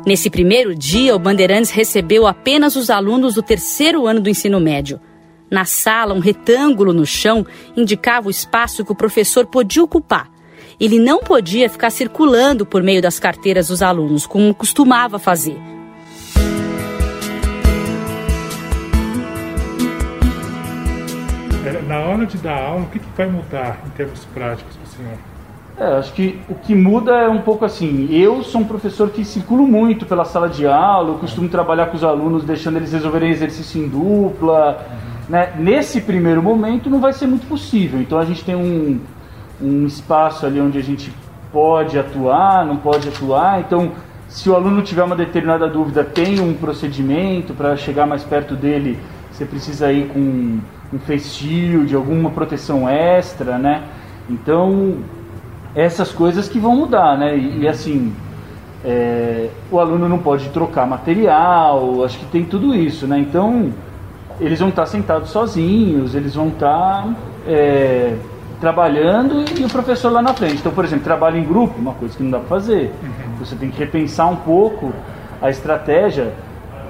Nesse 0.05 0.29
primeiro 0.29 0.75
dia, 0.75 1.15
o 1.15 1.19
Bandeirantes 1.19 1.71
recebeu 1.71 2.27
apenas 2.27 2.75
os 2.75 2.91
alunos 2.91 3.35
do 3.35 3.43
terceiro 3.43 4.07
ano 4.07 4.21
do 4.21 4.29
ensino 4.29 4.59
médio. 4.59 5.01
Na 5.49 5.65
sala, 5.65 6.13
um 6.13 6.19
retângulo 6.19 6.93
no 6.93 7.07
chão 7.07 7.47
indicava 7.77 8.27
o 8.27 8.31
espaço 8.31 8.85
que 8.85 8.91
o 8.91 8.97
professor 8.97 9.47
podia 9.47 9.85
ocupar. 9.85 10.32
Ele 10.83 10.99
não 10.99 11.21
podia 11.21 11.71
ficar 11.71 11.91
circulando 11.91 12.67
por 12.67 12.83
meio 12.83 13.01
das 13.01 13.21
carteiras 13.21 13.69
dos 13.69 13.83
alunos, 13.83 14.27
como 14.27 14.53
costumava 14.53 15.17
fazer. 15.17 15.57
É, 21.65 21.83
na 21.87 22.01
hora 22.01 22.27
de 22.27 22.37
dar 22.37 22.61
aula, 22.61 22.83
o 22.83 22.87
que, 22.89 22.99
que 22.99 23.07
vai 23.17 23.29
mudar 23.29 23.81
em 23.87 23.91
termos 23.91 24.25
práticos 24.35 24.75
para 24.75 24.85
o 24.85 24.89
senhor? 24.89 25.19
É, 25.79 25.99
acho 26.01 26.13
que 26.15 26.41
o 26.49 26.57
que 26.57 26.75
muda 26.75 27.13
é 27.13 27.29
um 27.29 27.43
pouco 27.43 27.65
assim. 27.65 28.09
Eu 28.11 28.43
sou 28.43 28.63
um 28.63 28.65
professor 28.65 29.09
que 29.11 29.25
circulo 29.25 29.65
muito 29.65 30.05
pela 30.05 30.25
sala 30.25 30.49
de 30.49 30.67
aula, 30.67 31.11
eu 31.11 31.19
costumo 31.19 31.49
trabalhar 31.49 31.87
com 31.87 31.97
os 31.97 32.03
alunos, 32.03 32.43
deixando 32.43 32.79
eles 32.79 32.91
resolverem 32.91 33.31
exercício 33.31 33.81
em 33.81 33.87
dupla. 33.87 34.85
Né? 35.29 35.53
Nesse 35.61 36.01
primeiro 36.01 36.43
momento 36.43 36.91
não 36.91 36.99
vai 36.99 37.13
ser 37.13 37.29
muito 37.29 37.47
possível. 37.47 38.01
Então 38.01 38.19
a 38.19 38.25
gente 38.25 38.45
tem 38.45 38.57
um, 38.57 38.99
um 39.63 39.87
espaço 39.87 40.45
ali 40.45 40.61
onde 40.61 40.79
a 40.79 40.83
gente 40.83 41.13
pode 41.53 41.99
atuar, 41.99 42.67
não 42.67 42.77
pode 42.77 43.09
atuar. 43.09 43.61
Então, 43.61 43.93
se 44.29 44.49
o 44.49 44.55
aluno 44.55 44.83
tiver 44.83 45.03
uma 45.03 45.15
determinada 45.15 45.69
dúvida, 45.69 46.03
tem 46.03 46.41
um 46.41 46.55
procedimento 46.55 47.53
para 47.53 47.77
chegar 47.77 48.07
mais 48.07 48.25
perto 48.25 48.55
dele. 48.57 48.99
Você 49.31 49.45
precisa 49.45 49.93
ir 49.93 50.09
com 50.09 50.59
um 50.93 50.99
face 50.99 51.29
shield, 51.29 51.95
alguma 51.95 52.31
proteção 52.31 52.89
extra, 52.89 53.59
né? 53.59 53.85
Então, 54.29 54.97
essas 55.75 56.13
coisas 56.13 56.49
que 56.49 56.59
vão 56.59 56.77
mudar, 56.77 57.17
né? 57.19 57.37
E, 57.37 57.61
e 57.61 57.69
assim, 57.69 58.13
é, 58.85 59.49
o 59.71 59.79
aluno 59.79 60.09
não 60.09 60.19
pode 60.19 60.49
trocar 60.49 60.87
material, 60.87 62.05
acho 62.05 62.19
que 62.19 62.27
tem 62.27 62.45
tudo 62.45 62.75
isso, 62.75 63.07
né? 63.07 63.19
Então, 63.19 63.73
eles 64.41 64.59
vão 64.59 64.71
estar 64.71 64.87
sentados 64.87 65.31
sozinhos, 65.31 66.15
eles 66.15 66.35
vão 66.35 66.49
estar 66.49 67.09
é, 67.47 68.17
trabalhando 68.63 69.45
e 69.59 69.65
o 69.65 69.69
professor 69.69 70.13
lá 70.13 70.23
na 70.23 70.33
frente. 70.33 70.59
Então, 70.59 70.71
por 70.71 70.85
exemplo, 70.85 71.03
trabalho 71.03 71.37
em 71.37 71.43
grupo, 71.43 71.75
uma 71.81 71.95
coisa 71.95 72.17
que 72.17 72.23
não 72.23 72.31
dá 72.31 72.39
para 72.39 72.47
fazer. 72.47 72.93
Você 73.41 73.57
tem 73.57 73.69
que 73.73 73.77
repensar 73.77 74.31
um 74.31 74.37
pouco 74.37 74.93
a 75.43 75.51
estratégia. 75.51 76.33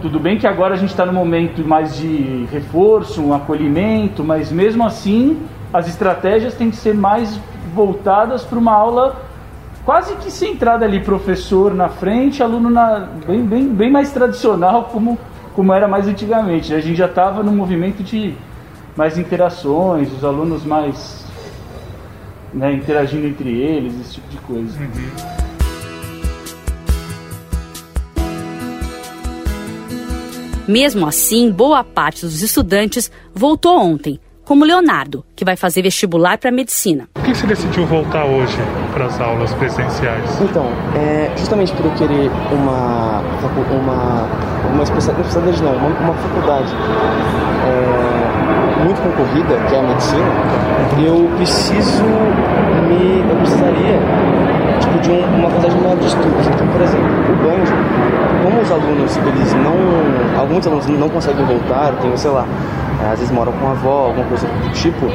Tudo 0.02 0.20
bem 0.20 0.36
que 0.38 0.46
agora 0.46 0.74
a 0.74 0.76
gente 0.76 0.90
está 0.90 1.06
no 1.06 1.14
momento 1.14 1.66
mais 1.66 1.96
de 1.96 2.46
reforço, 2.52 3.22
um 3.22 3.32
acolhimento, 3.32 4.22
mas 4.22 4.52
mesmo 4.52 4.84
assim 4.84 5.40
as 5.72 5.88
estratégias 5.88 6.52
têm 6.52 6.68
que 6.68 6.76
ser 6.76 6.94
mais 6.94 7.40
voltadas 7.74 8.44
para 8.44 8.58
uma 8.58 8.74
aula 8.74 9.16
quase 9.82 10.14
que 10.16 10.30
centrada 10.30 10.84
ali, 10.84 11.00
professor 11.00 11.72
na 11.72 11.88
frente, 11.88 12.42
aluno 12.42 12.68
na, 12.68 13.08
bem, 13.26 13.42
bem, 13.46 13.66
bem 13.66 13.90
mais 13.90 14.12
tradicional, 14.12 14.84
como, 14.92 15.18
como 15.54 15.72
era 15.72 15.88
mais 15.88 16.06
antigamente. 16.06 16.74
A 16.74 16.80
gente 16.80 16.96
já 16.96 17.06
estava 17.06 17.42
no 17.42 17.50
movimento 17.50 18.02
de 18.02 18.34
mais 18.94 19.16
interações, 19.16 20.12
os 20.12 20.22
alunos 20.22 20.66
mais 20.66 21.22
né, 22.52 22.72
interagindo 22.72 23.26
entre 23.26 23.50
eles, 23.50 23.98
esse 24.00 24.14
tipo 24.14 24.28
de 24.28 24.36
coisa. 24.38 24.78
Mesmo 30.66 31.06
assim, 31.06 31.50
boa 31.50 31.82
parte 31.82 32.22
dos 32.22 32.40
estudantes 32.40 33.10
voltou 33.34 33.76
ontem, 33.78 34.20
como 34.44 34.64
Leonardo, 34.64 35.24
que 35.34 35.44
vai 35.44 35.56
fazer 35.56 35.82
vestibular 35.82 36.38
para 36.38 36.50
medicina. 36.50 37.08
Por 37.14 37.22
que 37.24 37.34
você 37.34 37.46
decidiu 37.46 37.86
voltar 37.86 38.24
hoje 38.24 38.56
para 38.92 39.06
as 39.06 39.20
aulas 39.20 39.52
presenciais? 39.54 40.40
Então, 40.40 40.66
é, 40.96 41.30
justamente 41.36 41.72
por 41.72 41.86
eu 41.86 41.92
querer 41.94 42.30
uma 42.52 43.20
uma 43.70 44.52
uma 44.72 44.82
especialidade 44.82 45.62
não, 45.62 45.74
uma, 45.76 45.88
uma 45.88 46.14
faculdade 46.14 46.72
é, 47.66 48.84
muito 48.84 49.00
concorrida, 49.02 49.56
que 49.68 49.74
é 49.74 49.78
a 49.78 49.82
medicina, 49.82 50.24
eu 50.98 51.28
preciso 51.36 52.04
me 52.88 53.24
eu 53.28 53.36
precisaria 53.36 53.98
tipo 54.80 54.98
de 55.00 55.10
um, 55.10 55.38
uma 55.38 55.50
faculdade 55.50 55.76
maior 55.76 55.96
de 55.96 56.06
estudos. 56.06 56.46
Então, 56.46 56.66
por 56.66 56.80
exemplo, 56.80 57.08
o 57.08 57.36
Banjo, 57.36 57.74
como 58.44 58.60
os 58.60 58.70
alunos 58.70 59.16
eles 59.16 59.54
não 59.54 60.40
alguns 60.40 60.66
alunos 60.66 60.86
não 60.88 61.08
conseguem 61.08 61.44
voltar, 61.44 61.92
tem 62.00 62.16
sei 62.16 62.30
lá 62.30 62.46
às 63.10 63.18
vezes 63.18 63.34
moram 63.34 63.52
com 63.52 63.66
a 63.66 63.70
avó, 63.72 64.06
alguma 64.06 64.26
coisa 64.26 64.46
do 64.46 64.72
tipo, 64.72 65.06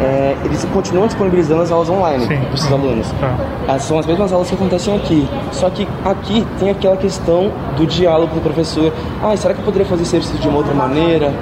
é, 0.00 0.36
eles 0.44 0.64
continuam 0.72 1.06
disponibilizando 1.06 1.62
as 1.62 1.70
aulas 1.70 1.88
online 1.90 2.26
para 2.26 2.54
esses 2.54 2.72
alunos. 2.72 3.12
Tá. 3.20 3.78
São 3.78 3.98
as 3.98 4.06
mesmas 4.06 4.32
aulas 4.32 4.48
que 4.48 4.54
acontecem 4.54 4.96
aqui, 4.96 5.28
só 5.52 5.68
que 5.68 5.86
aqui 6.04 6.46
tem 6.58 6.70
aquela 6.70 6.96
questão 6.96 7.50
do 7.76 7.86
diálogo 7.86 8.32
com 8.32 8.38
o 8.38 8.42
professor. 8.42 8.92
Ah, 9.22 9.36
será 9.36 9.54
que 9.54 9.60
eu 9.60 9.64
poderia 9.64 9.86
fazer 9.86 10.02
esse 10.02 10.16
exercício 10.16 10.40
de 10.40 10.48
uma 10.48 10.58
outra 10.58 10.74
maneira? 10.74 11.32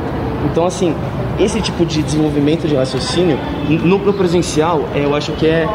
Então, 0.45 0.67
assim, 0.67 0.95
esse 1.39 1.61
tipo 1.61 1.85
de 1.85 2.03
desenvolvimento 2.03 2.67
de 2.67 2.75
raciocínio, 2.75 3.39
no, 3.69 3.99
no 3.99 4.13
presencial, 4.13 4.89
é, 4.95 5.05
eu 5.05 5.15
acho 5.15 5.33
que 5.33 5.47
é 5.47 5.67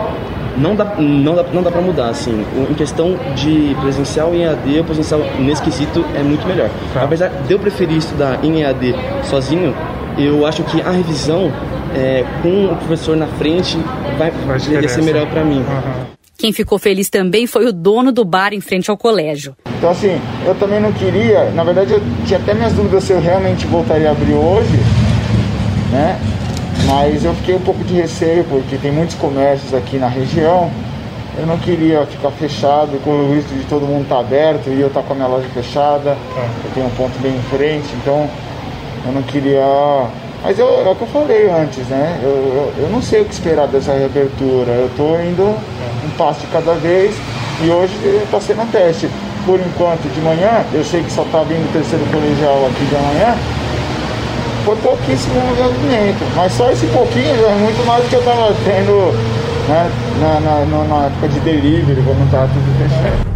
não 0.57 0.75
dá, 0.75 0.95
não 0.97 1.35
dá, 1.35 1.43
não 1.53 1.63
dá 1.63 1.71
pra 1.71 1.81
mudar, 1.81 2.09
assim. 2.09 2.45
Em 2.69 2.73
questão 2.73 3.17
de 3.35 3.75
presencial 3.81 4.33
em 4.33 4.43
EAD, 4.43 4.79
o 4.79 4.83
presencial 4.83 5.21
nesse 5.39 5.61
quesito 5.61 6.03
é 6.15 6.21
muito 6.21 6.45
melhor. 6.45 6.69
Tá. 6.93 7.03
Apesar 7.03 7.29
de 7.29 7.53
eu 7.53 7.59
preferir 7.59 7.97
estudar 7.97 8.43
em 8.43 8.61
EAD 8.61 8.93
sozinho, 9.23 9.73
eu 10.17 10.45
acho 10.45 10.63
que 10.63 10.81
a 10.81 10.91
revisão 10.91 11.51
é, 11.95 12.25
com 12.41 12.65
o 12.65 12.75
professor 12.75 13.15
na 13.15 13.27
frente 13.27 13.77
vai, 14.17 14.31
vai 14.31 14.59
ser 14.59 15.01
melhor 15.01 15.27
para 15.27 15.43
mim. 15.43 15.59
Uhum. 15.59 16.19
Quem 16.37 16.53
ficou 16.53 16.79
feliz 16.79 17.09
também 17.09 17.45
foi 17.45 17.65
o 17.65 17.73
dono 17.73 18.13
do 18.13 18.23
bar 18.23 18.53
em 18.53 18.61
frente 18.61 18.89
ao 18.89 18.97
colégio. 18.97 19.55
Então 19.77 19.89
assim, 19.89 20.19
eu 20.45 20.55
também 20.55 20.79
não 20.79 20.91
queria, 20.93 21.49
na 21.51 21.65
verdade 21.65 21.93
eu 21.93 22.01
tinha 22.25 22.39
até 22.39 22.53
minhas 22.53 22.71
dúvidas 22.71 23.03
se 23.03 23.11
eu 23.11 23.19
realmente 23.19 23.67
voltaria 23.67 24.07
a 24.07 24.11
abrir 24.11 24.33
hoje, 24.33 24.79
né? 25.91 26.19
Mas 26.85 27.23
eu 27.23 27.33
fiquei 27.35 27.55
um 27.55 27.61
pouco 27.61 27.83
de 27.83 27.93
receio 27.93 28.43
porque 28.45 28.77
tem 28.77 28.91
muitos 28.91 29.15
comércios 29.15 29.73
aqui 29.73 29.97
na 29.97 30.07
região. 30.07 30.71
Eu 31.37 31.45
não 31.45 31.57
queria 31.57 32.05
ficar 32.05 32.31
fechado 32.31 32.99
com 33.03 33.11
o 33.11 33.33
risco 33.33 33.53
de 33.53 33.63
todo 33.65 33.85
mundo 33.85 34.03
estar 34.03 34.15
tá 34.15 34.21
aberto 34.21 34.67
e 34.67 34.81
eu 34.81 34.87
estar 34.87 35.01
tá 35.01 35.07
com 35.07 35.13
a 35.13 35.15
minha 35.15 35.27
loja 35.27 35.47
fechada. 35.53 36.17
Eu 36.63 36.71
tenho 36.73 36.87
um 36.87 36.91
ponto 36.91 37.17
bem 37.19 37.35
em 37.35 37.41
frente, 37.55 37.87
então 38.01 38.27
eu 39.05 39.11
não 39.11 39.21
queria. 39.23 39.63
Mas 40.43 40.57
eu, 40.57 40.67
é 40.67 40.89
o 40.89 40.95
que 40.95 41.01
eu 41.01 41.07
falei 41.07 41.49
antes, 41.49 41.85
né? 41.87 42.19
Eu, 42.23 42.29
eu, 42.29 42.73
eu 42.83 42.89
não 42.89 43.01
sei 43.01 43.21
o 43.21 43.25
que 43.25 43.33
esperar 43.33 43.67
dessa 43.67 43.93
reabertura. 43.93 44.71
Eu 44.71 44.87
estou 44.87 45.21
indo 45.21 45.43
um 45.43 46.09
passo 46.17 46.41
de 46.41 46.47
cada 46.47 46.73
vez 46.73 47.15
e 47.63 47.69
hoje 47.69 47.93
está 48.23 48.39
sendo 48.39 48.61
um 48.61 48.67
teste. 48.67 49.09
Por 49.45 49.59
enquanto, 49.59 50.11
de 50.13 50.21
manhã, 50.21 50.65
eu 50.73 50.83
sei 50.83 51.03
que 51.03 51.11
só 51.11 51.23
está 51.23 51.43
vindo 51.43 51.67
o 51.69 51.71
terceiro 51.71 52.05
colegial 52.11 52.65
aqui 52.67 52.85
de 52.85 52.95
amanhã. 52.95 53.35
Foi 54.69 54.77
pouquíssimo 54.83 55.33
movimento, 55.57 56.23
mas 56.35 56.53
só 56.53 56.69
esse 56.69 56.85
pouquinho 56.85 57.25
é 57.25 57.55
muito 57.55 57.83
mais 57.87 58.03
do 58.03 58.09
que 58.09 58.15
eu 58.17 58.19
estava 58.19 58.53
tendo 58.63 59.11
né, 59.67 59.91
na, 60.21 60.39
na, 60.39 60.83
na 60.83 61.05
época 61.07 61.27
de 61.27 61.39
delivery, 61.39 61.99
quando 62.03 62.23
estava 62.23 62.47
tudo 62.49 62.77
fechado. 62.77 63.29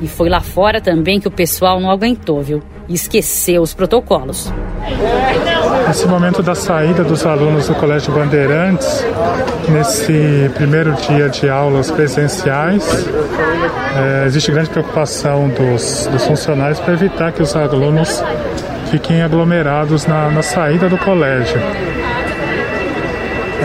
E 0.00 0.08
foi 0.08 0.30
lá 0.30 0.40
fora 0.40 0.80
também 0.80 1.20
que 1.20 1.28
o 1.28 1.30
pessoal 1.30 1.78
não 1.78 1.90
aguentou, 1.90 2.40
viu? 2.40 2.62
E 2.88 2.94
esqueceu 2.94 3.60
os 3.60 3.74
protocolos. 3.74 4.50
Esse 5.90 6.06
momento 6.06 6.42
da 6.42 6.54
saída 6.54 7.02
dos 7.02 7.26
alunos 7.26 7.68
do 7.68 7.74
Colégio 7.74 8.12
Bandeirantes, 8.12 9.04
nesse 9.68 10.50
primeiro 10.54 10.92
dia 10.94 11.28
de 11.28 11.48
aulas 11.48 11.90
presenciais, 11.90 12.84
é, 13.96 14.26
existe 14.26 14.52
grande 14.52 14.70
preocupação 14.70 15.48
dos, 15.48 16.06
dos 16.06 16.24
funcionários 16.24 16.78
para 16.78 16.94
evitar 16.94 17.32
que 17.32 17.42
os 17.42 17.54
alunos 17.56 18.22
fiquem 18.90 19.22
aglomerados 19.22 20.06
na, 20.06 20.30
na 20.30 20.42
saída 20.42 20.88
do 20.88 20.96
colégio. 20.98 21.60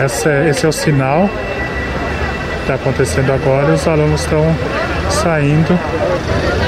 Esse 0.04 0.28
é, 0.28 0.48
esse 0.48 0.66
é 0.66 0.68
o 0.68 0.72
sinal 0.72 1.28
que 1.28 2.60
está 2.62 2.74
acontecendo 2.74 3.32
agora. 3.32 3.72
Os 3.72 3.86
alunos 3.86 4.20
estão 4.20 4.44
saindo, 5.08 5.78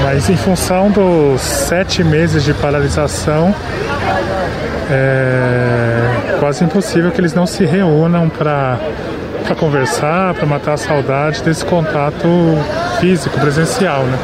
mas 0.03 0.29
em 0.29 0.37
função 0.37 0.89
dos 0.89 1.41
sete 1.41 2.03
meses 2.03 2.43
de 2.43 2.53
paralisação, 2.53 3.53
é 4.89 6.37
quase 6.39 6.63
impossível 6.63 7.11
que 7.11 7.21
eles 7.21 7.33
não 7.33 7.45
se 7.45 7.65
reúnam 7.65 8.29
para 8.29 8.79
para 9.49 9.55
conversar, 9.55 10.35
para 10.35 10.45
matar 10.45 10.73
a 10.73 10.77
saudade 10.77 11.41
desse 11.41 11.65
contato 11.65 12.27
físico, 12.99 13.39
presencial, 13.39 14.03
né? 14.03 14.17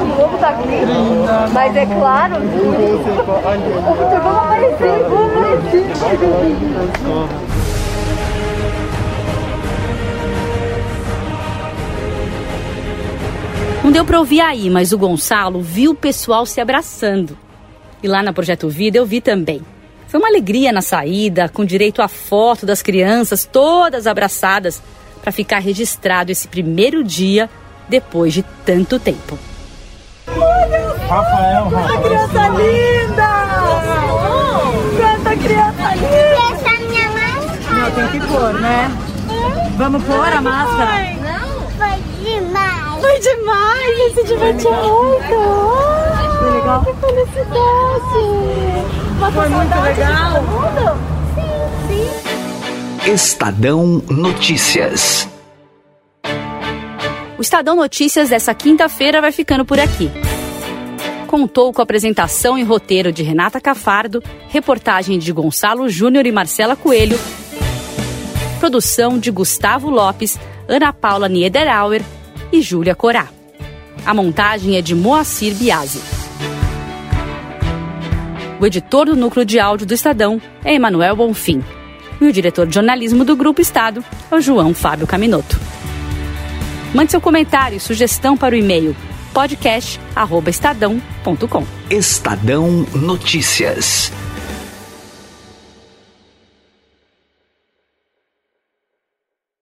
O 0.00 0.04
lobo 0.20 0.38
tá 0.38 0.48
aqui. 0.48 0.68
Mas 1.52 1.76
é 1.76 1.86
claro. 1.86 2.34
Vamos 3.84 4.14
aparecer, 4.14 5.04
vamos 5.08 5.36
aparecer. 5.36 5.84
Não 13.88 13.92
deu 13.92 14.04
para 14.04 14.18
ouvir 14.18 14.42
aí, 14.42 14.68
mas 14.68 14.92
o 14.92 14.98
Gonçalo 14.98 15.62
viu 15.62 15.92
o 15.92 15.94
pessoal 15.94 16.44
se 16.44 16.60
abraçando. 16.60 17.38
E 18.02 18.06
lá 18.06 18.22
na 18.22 18.34
Projeto 18.34 18.68
Vida 18.68 18.98
eu 18.98 19.06
vi 19.06 19.18
também. 19.18 19.62
Foi 20.08 20.20
uma 20.20 20.28
alegria 20.28 20.70
na 20.70 20.82
saída, 20.82 21.48
com 21.48 21.64
direito 21.64 22.02
à 22.02 22.06
foto 22.06 22.66
das 22.66 22.82
crianças 22.82 23.48
todas 23.50 24.06
abraçadas, 24.06 24.82
para 25.22 25.32
ficar 25.32 25.60
registrado 25.60 26.30
esse 26.30 26.46
primeiro 26.48 27.02
dia 27.02 27.48
depois 27.88 28.34
de 28.34 28.42
tanto 28.42 28.98
tempo. 29.00 29.38
Rafael, 31.08 31.70
Rafael. 31.70 32.02
criança 32.02 32.48
linda! 32.48 33.28
Quanta 35.00 35.36
criança 35.38 35.94
linda! 35.94 36.52
Essa 36.52 36.68
é 36.68 36.88
minha 36.88 37.08
máscara. 37.08 37.74
Não, 37.74 37.90
tem 37.90 38.20
que 38.20 38.26
pôr, 38.26 38.52
né? 38.60 38.90
Vamos 39.78 40.04
pôr 40.04 40.30
a 40.30 40.40
máscara? 40.42 41.17
Demais. 43.20 43.98
Ele 43.98 44.14
se 44.14 44.24
divertiu 44.24 44.70
muito! 44.70 45.28
Foi 46.38 46.50
legal? 46.50 46.84
Que 46.84 46.92
felicidade! 46.94 47.58
Uma 49.16 49.32
Foi 49.32 49.48
muito 49.48 49.80
legal! 49.80 50.32
Sim, 51.34 53.02
sim. 53.04 53.10
Estadão 53.12 54.02
Notícias. 54.08 55.28
O 57.36 57.42
Estadão 57.42 57.76
Notícias 57.76 58.30
dessa 58.30 58.54
quinta-feira 58.54 59.20
vai 59.20 59.32
ficando 59.32 59.64
por 59.64 59.80
aqui. 59.80 60.10
Contou 61.26 61.72
com 61.72 61.82
a 61.82 61.84
apresentação 61.84 62.56
e 62.56 62.62
roteiro 62.62 63.12
de 63.12 63.22
Renata 63.22 63.60
Cafardo, 63.60 64.22
reportagem 64.48 65.18
de 65.18 65.32
Gonçalo 65.32 65.88
Júnior 65.88 66.26
e 66.26 66.32
Marcela 66.32 66.74
Coelho, 66.74 67.18
produção 68.58 69.18
de 69.18 69.30
Gustavo 69.30 69.90
Lopes, 69.90 70.38
Ana 70.68 70.92
Paula 70.92 71.28
Niederauer 71.28 72.02
e 72.52 72.62
Júlia 72.62 72.94
Corá. 72.94 73.26
A 74.04 74.14
montagem 74.14 74.76
é 74.76 74.82
de 74.82 74.94
Moacir 74.94 75.54
Biasi. 75.54 76.00
O 78.60 78.66
editor 78.66 79.06
do 79.06 79.16
núcleo 79.16 79.44
de 79.44 79.60
áudio 79.60 79.86
do 79.86 79.94
Estadão 79.94 80.42
é 80.64 80.74
Emanuel 80.74 81.14
Bonfim. 81.14 81.62
E 82.20 82.26
o 82.26 82.32
diretor 82.32 82.66
de 82.66 82.74
jornalismo 82.74 83.24
do 83.24 83.36
Grupo 83.36 83.60
Estado 83.60 84.02
é 84.30 84.34
o 84.34 84.40
João 84.40 84.74
Fábio 84.74 85.06
Caminoto. 85.06 85.56
Mande 86.92 87.12
seu 87.12 87.20
comentário 87.20 87.76
e 87.76 87.80
sugestão 87.80 88.36
para 88.36 88.54
o 88.54 88.58
e-mail 88.58 88.96
podcast@estadão.com. 89.32 91.64
Estadão 91.90 92.84
Notícias. 92.94 94.10